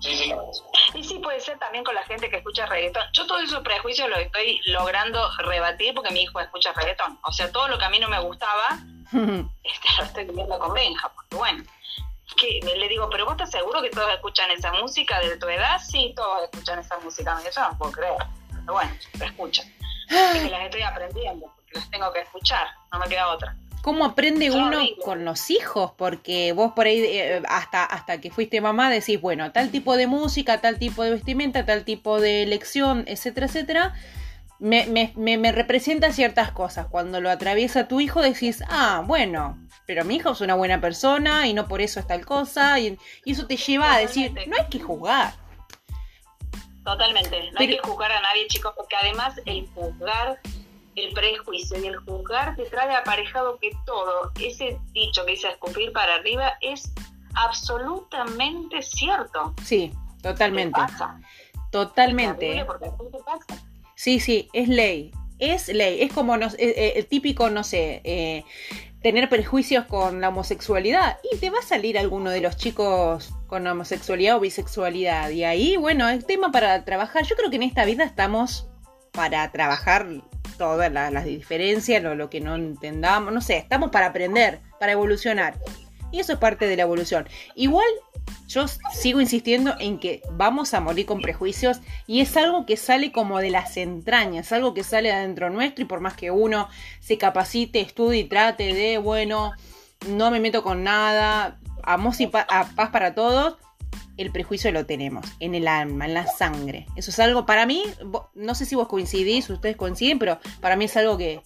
Sí, 0.01 0.17
sí, 0.17 0.33
Y 0.95 1.05
sí 1.05 1.19
puede 1.19 1.39
ser 1.39 1.59
también 1.59 1.85
con 1.85 1.95
la 1.95 2.03
gente 2.05 2.31
que 2.31 2.39
escucha 2.39 2.65
reggaetón. 2.65 3.03
Yo 3.13 3.27
todos 3.27 3.43
esos 3.43 3.61
prejuicios 3.61 4.09
los 4.09 4.21
estoy 4.21 4.59
logrando 4.69 5.21
rebatir 5.39 5.95
porque 5.95 6.15
mi 6.15 6.23
hijo 6.23 6.41
escucha 6.41 6.73
reggaetón. 6.73 7.19
O 7.25 7.31
sea, 7.31 7.53
todo 7.53 7.69
lo 7.69 7.79
que 7.79 7.85
a 7.85 7.91
mí 7.91 7.99
no 7.99 8.09
me 8.09 8.19
gustaba, 8.21 8.79
este, 9.13 9.89
lo 9.99 10.05
estoy 10.05 10.25
viviendo 10.25 10.59
con 10.59 10.73
Benja, 10.73 11.11
porque 11.15 11.37
bueno, 11.37 11.63
que 12.39 12.61
le 12.63 12.89
digo, 12.89 13.11
pero 13.11 13.27
vos 13.27 13.33
estás 13.33 13.51
seguro 13.51 13.83
que 13.83 13.91
todos 13.91 14.11
escuchan 14.15 14.51
esa 14.51 14.73
música 14.73 15.21
de 15.21 15.37
tu 15.37 15.47
edad? 15.47 15.79
Sí, 15.79 16.15
todos 16.17 16.45
escuchan 16.45 16.79
esa 16.79 16.99
música, 17.01 17.39
yo 17.55 17.61
no 17.61 17.77
puedo 17.77 17.93
creer, 17.93 18.17
pero 18.51 18.73
bueno, 18.73 18.93
la 19.19 19.27
escuchan. 19.27 19.67
Y 20.09 20.39
que 20.41 20.49
las 20.49 20.63
estoy 20.63 20.83
aprendiendo, 20.83 21.53
las 21.73 21.91
tengo 21.91 22.13
que 22.13 22.21
escuchar, 22.21 22.67
no 22.93 22.99
me 22.99 23.07
queda 23.07 23.29
otra. 23.29 23.57
¿Cómo 23.83 24.05
aprende 24.05 24.51
Son 24.51 24.65
uno 24.65 24.81
con 25.05 25.25
los 25.25 25.51
hijos? 25.51 25.93
Porque 25.97 26.53
vos 26.53 26.73
por 26.75 26.87
ahí, 26.87 27.01
eh, 27.01 27.43
hasta, 27.49 27.85
hasta 27.85 28.21
que 28.21 28.31
fuiste 28.31 28.61
mamá, 28.61 28.91
decís, 28.91 29.21
bueno, 29.21 29.53
tal 29.53 29.71
tipo 29.71 29.97
de 29.97 30.07
música, 30.07 30.61
tal 30.61 30.79
tipo 30.79 31.05
de 31.05 31.13
vestimenta, 31.13 31.65
tal 31.65 31.85
tipo 31.85 32.21
de 32.21 32.43
elección, 32.43 33.05
etcétera, 33.07 33.47
etcétera, 33.47 33.95
me, 34.59 34.87
me, 34.87 35.13
me, 35.17 35.39
me 35.39 35.53
representa 35.53 36.13
ciertas 36.13 36.51
cosas. 36.51 36.87
Cuando 36.91 37.21
lo 37.21 37.31
atraviesa 37.31 37.87
tu 37.87 38.01
hijo, 38.01 38.21
decís, 38.21 38.65
ah, 38.69 39.03
bueno, 39.07 39.57
pero 39.87 40.05
mi 40.05 40.17
hijo 40.17 40.33
es 40.33 40.41
una 40.41 40.55
buena 40.55 40.81
persona 40.81 41.47
y 41.47 41.55
no 41.55 41.69
por 41.69 41.81
eso 41.81 42.01
es 42.01 42.07
tal 42.07 42.27
cosa. 42.27 42.79
Y, 42.81 42.99
y 43.25 43.33
eso 43.33 43.47
te 43.47 43.57
lleva 43.57 43.95
a 43.95 43.99
decir, 43.99 44.35
no 44.49 44.57
hay 44.57 44.69
que 44.69 44.81
juzgar. 44.81 45.33
Totalmente, 46.85 47.51
no 47.53 47.61
hay 47.61 47.69
que 47.69 47.79
juzgar 47.79 48.11
a 48.13 48.21
nadie, 48.21 48.47
chicos, 48.49 48.73
porque 48.77 48.97
además 48.97 49.41
el 49.47 49.67
juzgar, 49.69 50.41
el 51.05 51.13
prejuicio 51.13 51.79
y 51.83 51.87
el 51.87 51.97
juzgar 51.99 52.57
te 52.57 52.65
trae 52.65 52.95
aparejado 52.95 53.59
que 53.61 53.71
todo, 53.87 54.33
ese 54.41 54.79
dicho 54.93 55.25
que 55.25 55.33
dice 55.33 55.49
escupir 55.49 55.93
para 55.93 56.17
arriba, 56.17 56.53
es 56.61 56.93
absolutamente 57.35 58.83
cierto. 58.83 59.55
Sí, 59.65 59.93
¿Qué 60.17 60.23
totalmente. 60.23 60.73
pasa? 60.73 61.21
Totalmente. 61.71 62.67
Sí, 63.95 64.21
sí, 64.21 64.49
es 64.53 64.69
ley. 64.69 65.13
Es 65.39 65.69
ley. 65.69 66.03
Es 66.03 66.13
como 66.13 66.37
eh, 66.37 66.49
eh, 66.59 66.93
el 66.97 67.07
típico, 67.07 67.51
no 67.51 67.63
sé, 67.63 68.01
eh, 68.05 68.45
tener 69.03 69.29
prejuicios 69.29 69.85
con 69.85 70.21
la 70.21 70.31
homosexualidad. 70.31 71.19
Y 71.31 71.37
te 71.37 71.51
va 71.51 71.59
a 71.59 71.63
salir 71.63 71.99
alguno 71.99 72.31
de 72.31 72.41
los 72.41 72.57
chicos 72.57 73.35
con 73.47 73.67
homosexualidad 73.67 74.37
o 74.37 74.41
bisexualidad. 74.41 75.31
Y 75.31 75.45
ahí, 75.45 75.77
bueno, 75.77 76.09
es 76.09 76.27
tema 76.27 76.51
para 76.51 76.85
trabajar. 76.85 77.25
Yo 77.25 77.37
creo 77.37 77.51
que 77.51 77.57
en 77.57 77.65
esta 77.65 77.85
vida 77.85 78.05
estamos 78.05 78.69
para 79.13 79.51
trabajar 79.53 80.07
todas 80.59 80.93
las, 80.93 81.25
diferencias, 81.25 82.03
lo, 82.03 82.15
lo 82.15 82.29
que 82.29 82.41
no 82.41 82.57
entendamos, 82.57 83.33
no 83.33 83.41
sé, 83.41 83.57
estamos 83.57 83.91
para 83.91 84.07
aprender, 84.07 84.61
para 84.79 84.93
evolucionar. 84.93 85.55
Y 86.11 86.21
eso 86.21 86.33
es 86.33 86.39
parte 86.39 86.67
de 86.67 86.77
la 86.77 86.83
evolución. 86.83 87.27
Igual 87.55 87.87
yo 88.47 88.67
sigo 88.69 89.21
insistiendo 89.21 89.75
en 89.79 89.99
que 89.99 90.23
vamos 90.33 90.75
a 90.75 90.81
morir 90.81 91.07
con 91.07 91.21
prejuicios 91.21 91.81
y 92.07 92.21
es 92.21 92.37
algo 92.37 92.67
que 92.67 92.77
sale 92.77 93.13
como 93.13 93.39
de 93.39 93.51
las 93.51 93.77
entrañas, 93.77 94.53
algo 94.53 94.75
que 94.75 94.85
sale 94.85 95.13
adentro 95.13 95.51
nuestro 95.51 95.85
y 95.85 95.87
por 95.87 96.01
más 96.01 96.15
que 96.15 96.31
uno 96.31 96.69
se 97.01 97.19
capacite, 97.19 97.81
estudie 97.81 98.21
y 98.21 98.25
trate 98.25 98.73
de, 98.73 98.99
bueno, 98.99 99.53
no 100.09 100.31
me 100.31 100.41
meto 100.41 100.63
con 100.63 100.83
nada, 100.83 101.59
amor 101.83 102.15
y 102.19 102.27
paz 102.27 102.47
para 102.91 103.15
todos, 103.15 103.57
el 104.17 104.33
prejuicio 104.33 104.71
lo 104.73 104.85
tenemos 104.85 105.27
en 105.41 105.55
el 105.55 105.69
alma, 105.69 106.07
en 106.07 106.15
la 106.15 106.27
sangre. 106.27 106.87
Eso 106.97 107.11
es 107.11 107.19
algo, 107.21 107.47
para 107.47 107.67
mí, 107.67 107.85
no 108.35 108.55
sé 108.55 108.67
si 108.67 108.75
vos 108.75 108.89
coincidís, 108.89 109.49
ustedes 109.49 109.77
coinciden, 109.77 110.19
pero 110.19 110.39
para 110.61 110.77
mí 110.77 110.87
es 110.87 110.97
algo 110.97 111.17
que 111.17 111.43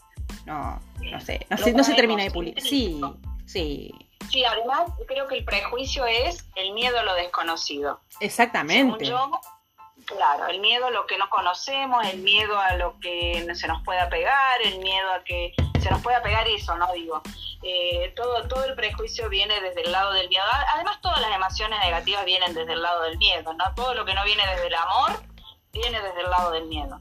no, 0.46 0.81
no 1.11 1.20
sé, 1.20 1.46
no, 1.50 1.57
no 1.72 1.85
se 1.85 1.94
termina 1.94 2.22
de 2.22 2.31
pulir. 2.31 2.61
Sí, 2.61 3.00
sí. 3.44 3.92
Sí, 4.31 4.44
además 4.44 4.90
creo 5.07 5.28
que 5.28 5.38
el 5.38 5.44
prejuicio 5.44 6.07
es 6.07 6.46
el 6.57 6.72
miedo 6.72 6.98
a 6.98 7.02
lo 7.02 7.14
desconocido. 7.14 8.00
Exactamente. 8.20 9.05
yo, 9.05 9.31
claro, 10.16 10.46
el 10.46 10.61
miedo 10.61 10.87
a 10.87 10.90
lo 10.90 11.07
que 11.07 11.18
no 11.18 11.29
conocemos, 11.31 12.07
el 12.07 12.18
miedo 12.20 12.59
a 12.59 12.75
lo 12.75 12.98
que 13.01 13.46
se 13.55 13.68
nos 13.68 13.83
pueda 13.83 14.09
pegar, 14.09 14.61
el 14.62 14.79
miedo 14.79 15.12
a 15.12 15.25
que 15.25 15.53
se 15.81 15.90
nos 15.90 16.03
pueda 16.03 16.22
pegar 16.22 16.46
eso, 16.48 16.77
¿no? 16.77 16.92
Digo, 16.92 17.22
eh, 17.62 18.12
todo, 18.16 18.46
todo 18.48 18.64
el 18.64 18.75
prejuicio 18.75 19.29
viene 19.29 19.61
desde 19.61 19.83
el 19.83 19.92
lado 19.92 20.12
del 20.12 20.29
miedo. 20.29 20.44
Además, 20.75 21.01
todas 21.01 21.20
las 21.20 21.35
emociones 21.35 21.79
negativas 21.81 22.25
vienen 22.25 22.55
desde 22.55 22.72
el 22.72 22.83
lado 22.83 23.03
del 23.03 23.18
miedo, 23.18 23.53
¿no? 23.55 23.75
Todo 23.75 23.94
lo 23.94 24.05
que 24.05 24.14
no 24.14 24.25
viene 24.25 24.42
desde 24.55 24.68
el 24.68 24.75
amor 24.75 25.22
viene 25.72 26.01
desde 26.01 26.20
el 26.20 26.31
lado 26.31 26.51
del 26.53 26.66
miedo. 26.66 27.01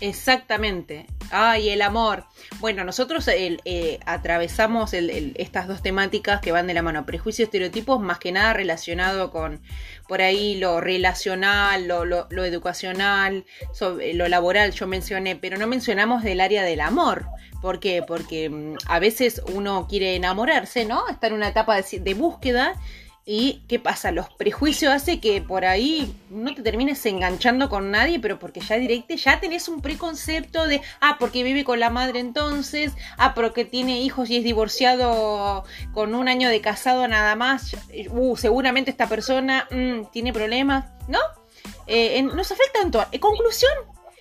Exactamente. 0.00 1.06
Ay, 1.30 1.70
el 1.70 1.82
amor. 1.82 2.24
Bueno, 2.60 2.84
nosotros 2.84 3.28
eh, 3.28 4.00
atravesamos 4.06 4.92
estas 4.94 5.66
dos 5.66 5.82
temáticas 5.82 6.40
que 6.40 6.52
van 6.52 6.66
de 6.66 6.74
la 6.74 6.82
mano, 6.82 7.06
prejuicio 7.06 7.42
y 7.42 7.46
estereotipos, 7.46 8.00
más 8.00 8.18
que 8.18 8.32
nada 8.32 8.52
relacionado 8.52 9.30
con 9.30 9.60
por 10.08 10.20
ahí 10.22 10.56
lo 10.56 10.80
relacional, 10.80 11.88
lo, 11.88 12.04
lo, 12.04 12.44
educacional, 12.44 13.44
lo 13.80 14.28
laboral, 14.28 14.72
yo 14.72 14.86
mencioné, 14.86 15.36
pero 15.36 15.56
no 15.56 15.66
mencionamos 15.66 16.22
del 16.22 16.40
área 16.40 16.62
del 16.62 16.80
amor. 16.80 17.26
¿Por 17.60 17.80
qué? 17.80 18.02
Porque 18.06 18.50
mm, 18.50 18.76
a 18.86 18.98
veces 18.98 19.42
uno 19.54 19.86
quiere 19.88 20.16
enamorarse, 20.16 20.84
¿no? 20.84 21.08
Está 21.08 21.28
en 21.28 21.32
una 21.32 21.48
etapa 21.48 21.80
de 21.80 22.14
búsqueda 22.14 22.74
¿Y 23.26 23.62
qué 23.68 23.78
pasa? 23.78 24.10
Los 24.10 24.28
prejuicios 24.34 24.92
hace 24.92 25.18
que 25.18 25.40
por 25.40 25.64
ahí 25.64 26.14
no 26.28 26.54
te 26.54 26.60
termines 26.60 27.04
enganchando 27.06 27.70
con 27.70 27.90
nadie, 27.90 28.20
pero 28.20 28.38
porque 28.38 28.60
ya 28.60 28.76
directe 28.76 29.16
ya 29.16 29.40
tenés 29.40 29.66
un 29.68 29.80
preconcepto 29.80 30.66
de, 30.66 30.82
ah, 31.00 31.16
porque 31.18 31.42
vive 31.42 31.64
con 31.64 31.80
la 31.80 31.88
madre 31.88 32.18
entonces, 32.18 32.92
ah, 33.16 33.32
porque 33.34 33.64
tiene 33.64 34.02
hijos 34.02 34.28
y 34.28 34.36
es 34.36 34.44
divorciado 34.44 35.64
con 35.94 36.14
un 36.14 36.28
año 36.28 36.50
de 36.50 36.60
casado 36.60 37.08
nada 37.08 37.34
más, 37.34 37.74
uh, 38.10 38.36
seguramente 38.36 38.90
esta 38.90 39.08
persona 39.08 39.68
mm, 39.70 40.10
tiene 40.12 40.34
problemas, 40.34 40.84
¿no? 41.08 41.20
Eh, 41.86 42.22
nos 42.22 42.52
afectan 42.52 42.90
todo. 42.90 43.06
En 43.10 43.20
conclusión, 43.20 43.72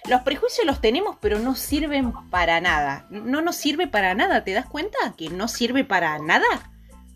los 0.09 0.21
prejuicios 0.21 0.65
los 0.65 0.79
tenemos, 0.79 1.17
pero 1.19 1.39
no 1.39 1.55
sirven 1.55 2.13
para 2.29 2.61
nada. 2.61 3.05
No 3.09 3.41
nos 3.41 3.57
sirve 3.57 3.87
para 3.87 4.15
nada, 4.15 4.45
¿te 4.45 4.53
das 4.53 4.65
cuenta? 4.65 4.97
Que 5.17 5.29
no 5.29 5.49
sirve 5.49 5.83
para 5.83 6.19
nada. 6.19 6.71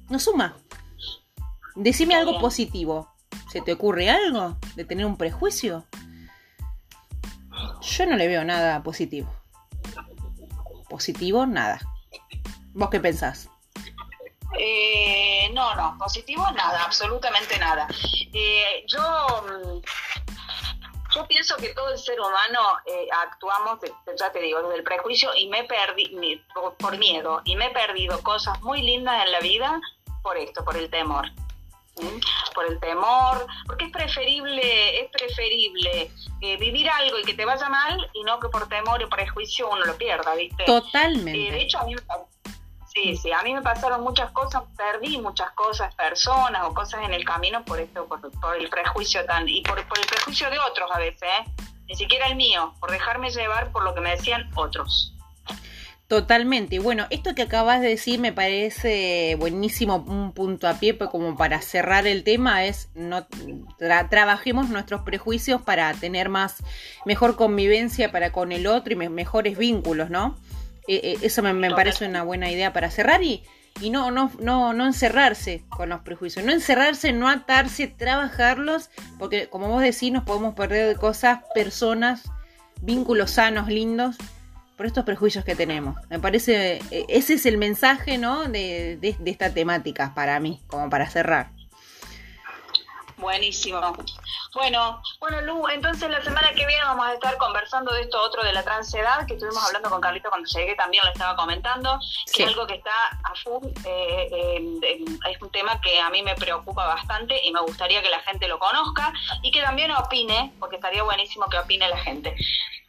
No 0.10 0.20
suma. 0.20 0.58
Decime 1.78 2.16
algo 2.16 2.40
positivo. 2.40 3.14
¿Se 3.52 3.62
te 3.62 3.74
ocurre 3.74 4.10
algo 4.10 4.58
de 4.76 4.84
tener 4.84 5.06
un 5.06 5.16
prejuicio? 5.16 5.86
Yo 7.82 8.06
no 8.08 8.16
le 8.16 8.28
veo 8.28 8.44
nada 8.44 8.82
positivo. 8.82 9.32
Positivo, 10.90 11.46
nada. 11.46 11.80
¿Vos 12.74 12.90
qué 12.90 13.00
pensás? 13.00 13.52
Eh, 14.60 15.52
no, 15.54 15.76
no, 15.76 15.96
positivo 16.00 16.50
nada, 16.56 16.84
absolutamente 16.84 17.60
nada. 17.60 17.88
Eh, 18.34 18.84
yo, 18.88 19.00
mm, 19.44 19.82
yo 21.14 21.28
pienso 21.28 21.58
que 21.58 21.76
todo 21.76 21.92
el 21.92 22.00
ser 22.00 22.20
humano 22.20 22.60
eh, 22.88 23.08
actuamos, 23.24 23.78
ya 24.20 24.32
te 24.32 24.40
digo, 24.40 24.64
desde 24.64 24.78
el 24.78 24.84
prejuicio 24.84 25.30
y 25.36 25.48
me 25.48 25.64
perdí, 25.66 26.42
por 26.80 26.98
miedo, 26.98 27.42
y 27.46 27.56
me 27.56 27.68
he 27.68 27.72
perdido 27.72 28.20
cosas 28.24 28.60
muy 28.64 28.82
lindas 28.82 29.24
en 29.28 29.32
la 29.32 29.40
vida 29.42 29.80
por 30.24 30.38
esto, 30.38 30.66
por 30.66 30.76
el 30.76 30.90
temor 30.90 31.32
por 32.54 32.66
el 32.66 32.80
temor, 32.80 33.46
porque 33.66 33.86
es 33.86 33.92
preferible, 33.92 35.02
es 35.02 35.12
preferible 35.12 36.12
eh, 36.42 36.58
vivir 36.58 36.90
algo 36.90 37.20
y 37.20 37.24
que 37.24 37.34
te 37.34 37.46
vaya 37.46 37.70
mal 37.70 38.10
y 38.14 38.24
no 38.24 38.40
que 38.40 38.50
por 38.50 38.68
temor 38.68 39.04
o 39.04 39.10
prejuicio 39.10 39.70
uno 39.70 39.86
lo 39.86 39.98
pierda, 39.98 40.36
¿viste? 40.36 40.66
Totalmente. 40.66 41.48
Eh, 41.48 41.52
de 41.52 41.62
hecho, 41.62 41.80
a 41.80 41.84
mí 41.86 41.96
me 41.96 42.02
Sí, 42.98 43.16
sí, 43.16 43.32
a 43.32 43.44
mí 43.44 43.54
me 43.54 43.62
pasaron 43.62 44.02
muchas 44.02 44.32
cosas, 44.32 44.64
perdí 44.76 45.20
muchas 45.20 45.52
cosas, 45.52 45.94
personas 45.94 46.64
o 46.66 46.74
cosas 46.74 47.04
en 47.04 47.14
el 47.14 47.24
camino 47.24 47.64
por 47.64 47.80
esto, 47.80 48.08
por, 48.08 48.20
el 48.58 48.70
prejuicio 48.70 49.24
tan, 49.26 49.48
y 49.48 49.62
por, 49.62 49.88
por, 49.88 50.00
el 50.00 50.08
prejuicio 50.08 50.50
de 50.50 50.58
otros 50.58 50.90
a 50.92 50.98
veces, 50.98 51.22
¿eh? 51.22 51.52
ni 51.88 51.96
siquiera 51.96 52.26
el 52.26 52.36
mío, 52.36 52.74
por 52.80 52.90
dejarme 52.90 53.30
llevar 53.30 53.72
por 53.72 53.84
lo 53.84 53.94
que 53.94 54.02
me 54.02 54.12
decían 54.12 54.50
otros. 54.56 55.14
Totalmente. 56.08 56.80
Bueno, 56.80 57.06
esto 57.10 57.36
que 57.36 57.42
acabas 57.42 57.82
de 57.82 57.90
decir 57.90 58.18
me 58.20 58.32
parece 58.32 59.36
buenísimo, 59.38 60.06
un 60.08 60.32
punto 60.32 60.70
a 60.70 60.80
pie, 60.80 60.94
pues 60.94 61.10
como 61.10 61.36
para 61.36 61.62
cerrar 61.62 62.08
el 62.08 62.24
tema 62.24 62.64
es 62.64 62.88
no 62.96 63.28
trabajemos 64.10 64.70
nuestros 64.70 65.02
prejuicios 65.02 65.62
para 65.62 65.94
tener 65.94 66.30
más 66.30 66.64
mejor 67.06 67.36
convivencia 67.36 68.10
para 68.10 68.32
con 68.32 68.54
el 68.54 68.68
otro 68.68 68.94
y 68.94 69.10
mejores 69.10 69.58
vínculos, 69.58 70.10
¿no? 70.10 70.38
E, 70.88 70.96
e, 71.22 71.26
eso 71.26 71.44
me, 71.44 71.52
me, 71.54 71.72
parece 71.72 72.08
una 72.08 72.24
buena 72.24 72.50
idea 72.50 72.72
para 72.72 72.90
cerrar 72.90 73.22
y, 73.22 73.44
y 73.82 73.90
no, 73.90 74.10
no, 74.10 74.32
no, 74.40 74.72
no 74.72 74.86
encerrarse 74.86 75.66
con 75.68 75.90
los 75.90 76.00
prejuicios, 76.04 76.46
no 76.46 76.54
encerrarse, 76.54 77.12
no 77.12 77.28
atarse, 77.28 77.88
trabajarlos, 77.88 78.92
porque 79.20 79.50
como 79.50 79.68
vos 79.68 79.82
decís, 79.82 80.14
nos 80.14 80.24
podemos 80.24 80.56
perder 80.56 80.88
de 80.88 80.96
cosas, 80.96 81.40
personas, 81.54 82.32
vínculos 82.82 83.32
sanos, 83.32 83.68
lindos 83.68 84.16
por 84.78 84.86
estos 84.86 85.04
prejuicios 85.04 85.44
que 85.44 85.56
tenemos. 85.56 85.96
Me 86.10 86.20
parece, 86.20 86.80
eh, 86.92 87.06
ese 87.10 87.34
es 87.34 87.46
el 87.48 87.58
mensaje, 87.58 88.18
¿no? 88.18 88.48
De, 88.48 88.98
de, 89.02 89.18
esta 89.26 89.50
temática 89.50 90.14
para 90.14 90.40
mí, 90.40 90.62
como 90.68 90.90
para 90.90 91.10
cerrar. 91.10 91.52
Buenísimo. 93.18 93.96
Bueno, 94.54 95.02
bueno, 95.20 95.42
Lu, 95.42 95.68
entonces 95.70 96.10
la 96.10 96.24
semana 96.24 96.50
que 96.52 96.66
viene 96.68 96.84
vamos 96.84 97.08
a 97.08 97.14
estar 97.14 97.36
conversando 97.38 97.92
de 97.94 98.02
esto 98.02 98.22
otro 98.22 98.44
de 98.44 98.54
la 98.54 98.64
transedad, 98.64 99.26
que 99.26 99.34
estuvimos 99.34 99.66
hablando 99.66 99.90
con 99.90 100.00
Carlito 100.00 100.30
cuando 100.30 100.48
llegué, 100.48 100.76
también 100.76 101.04
lo 101.04 101.12
estaba 101.12 101.36
comentando, 101.36 102.00
que 102.34 102.44
es 102.44 102.50
algo 102.50 102.68
que 102.68 102.76
está 102.76 102.92
a 103.24 103.34
full, 103.44 103.66
eh, 103.86 104.70
es 105.30 105.42
un 105.42 105.50
tema 105.52 105.82
que 105.82 106.00
a 106.00 106.12
mí 106.12 106.22
me 106.22 106.36
preocupa 106.36 106.86
bastante 106.86 107.42
y 107.44 107.52
me 107.52 107.62
gustaría 107.62 108.04
que 108.04 108.10
la 108.10 108.20
gente 108.20 108.48
lo 108.48 108.60
conozca 108.60 109.12
y 109.42 109.52
que 109.52 109.62
también 109.62 109.92
opine, 109.92 110.54
porque 110.60 110.76
estaría 110.76 111.02
buenísimo 111.02 111.48
que 111.50 111.58
opine 111.58 111.88
la 111.90 111.98
gente. 111.98 112.36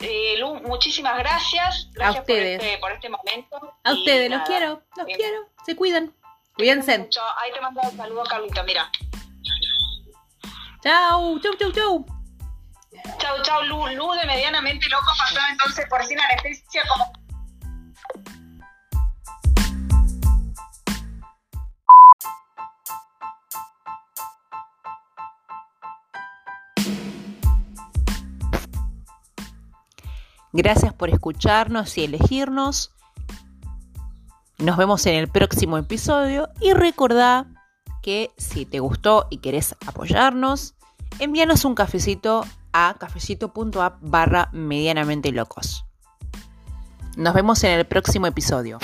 Eh, 0.01 0.37
Lu, 0.39 0.57
muchísimas 0.57 1.19
gracias. 1.19 1.89
Gracias 1.93 2.19
a 2.19 2.21
ustedes. 2.21 2.59
Por, 2.59 2.67
este, 2.67 2.79
por 2.79 2.93
este 2.93 3.09
momento. 3.09 3.75
A 3.83 3.93
ustedes, 3.93 4.31
los 4.31 4.43
quiero, 4.43 4.83
los 4.97 5.07
quiero. 5.07 5.49
Se 5.65 5.75
cuidan. 5.75 6.15
Cuídense. 6.55 7.09
Ahí 7.37 7.53
te 7.53 7.61
mando 7.61 7.81
un 7.83 7.97
saludo, 7.97 8.25
Carlito, 8.25 8.63
mira. 8.65 8.91
Chau, 10.81 11.41
chau, 11.41 11.55
chau, 11.59 11.73
chau. 11.73 12.07
Chau, 13.19 13.43
chau, 13.43 13.63
Lu. 13.65 13.87
Lu 13.97 14.13
de 14.13 14.27
medianamente 14.27 14.89
loco 14.89 15.07
pasó 15.19 15.41
entonces 15.51 15.87
por 15.91 16.05
sin 16.05 16.21
anestesia 16.21 16.83
como 16.89 17.13
Gracias 30.53 30.95
por 30.95 31.11
escucharnos 31.11 31.99
y 31.99 32.05
elegirnos. 32.05 32.95
Nos 34.59 34.77
vemos 34.77 35.05
en 35.07 35.17
el 35.17 35.29
próximo 35.29 35.77
episodio 35.77 36.49
y 36.61 36.73
recordá 36.73 37.47
si 38.37 38.65
te 38.65 38.81
gustó 38.81 39.27
y 39.31 39.39
querés 39.39 39.77
apoyarnos, 39.87 40.75
envíanos 41.19 41.65
un 41.65 41.75
cafecito 41.75 42.45
a 42.73 42.97
cafecito.app 42.99 43.99
barra 44.01 44.51
medianamente 44.53 45.33
locos. 45.33 45.85
Nos 47.17 47.35
vemos 47.35 47.63
en 47.65 47.73
el 47.73 47.87
próximo 47.87 48.27
episodio. 48.27 48.79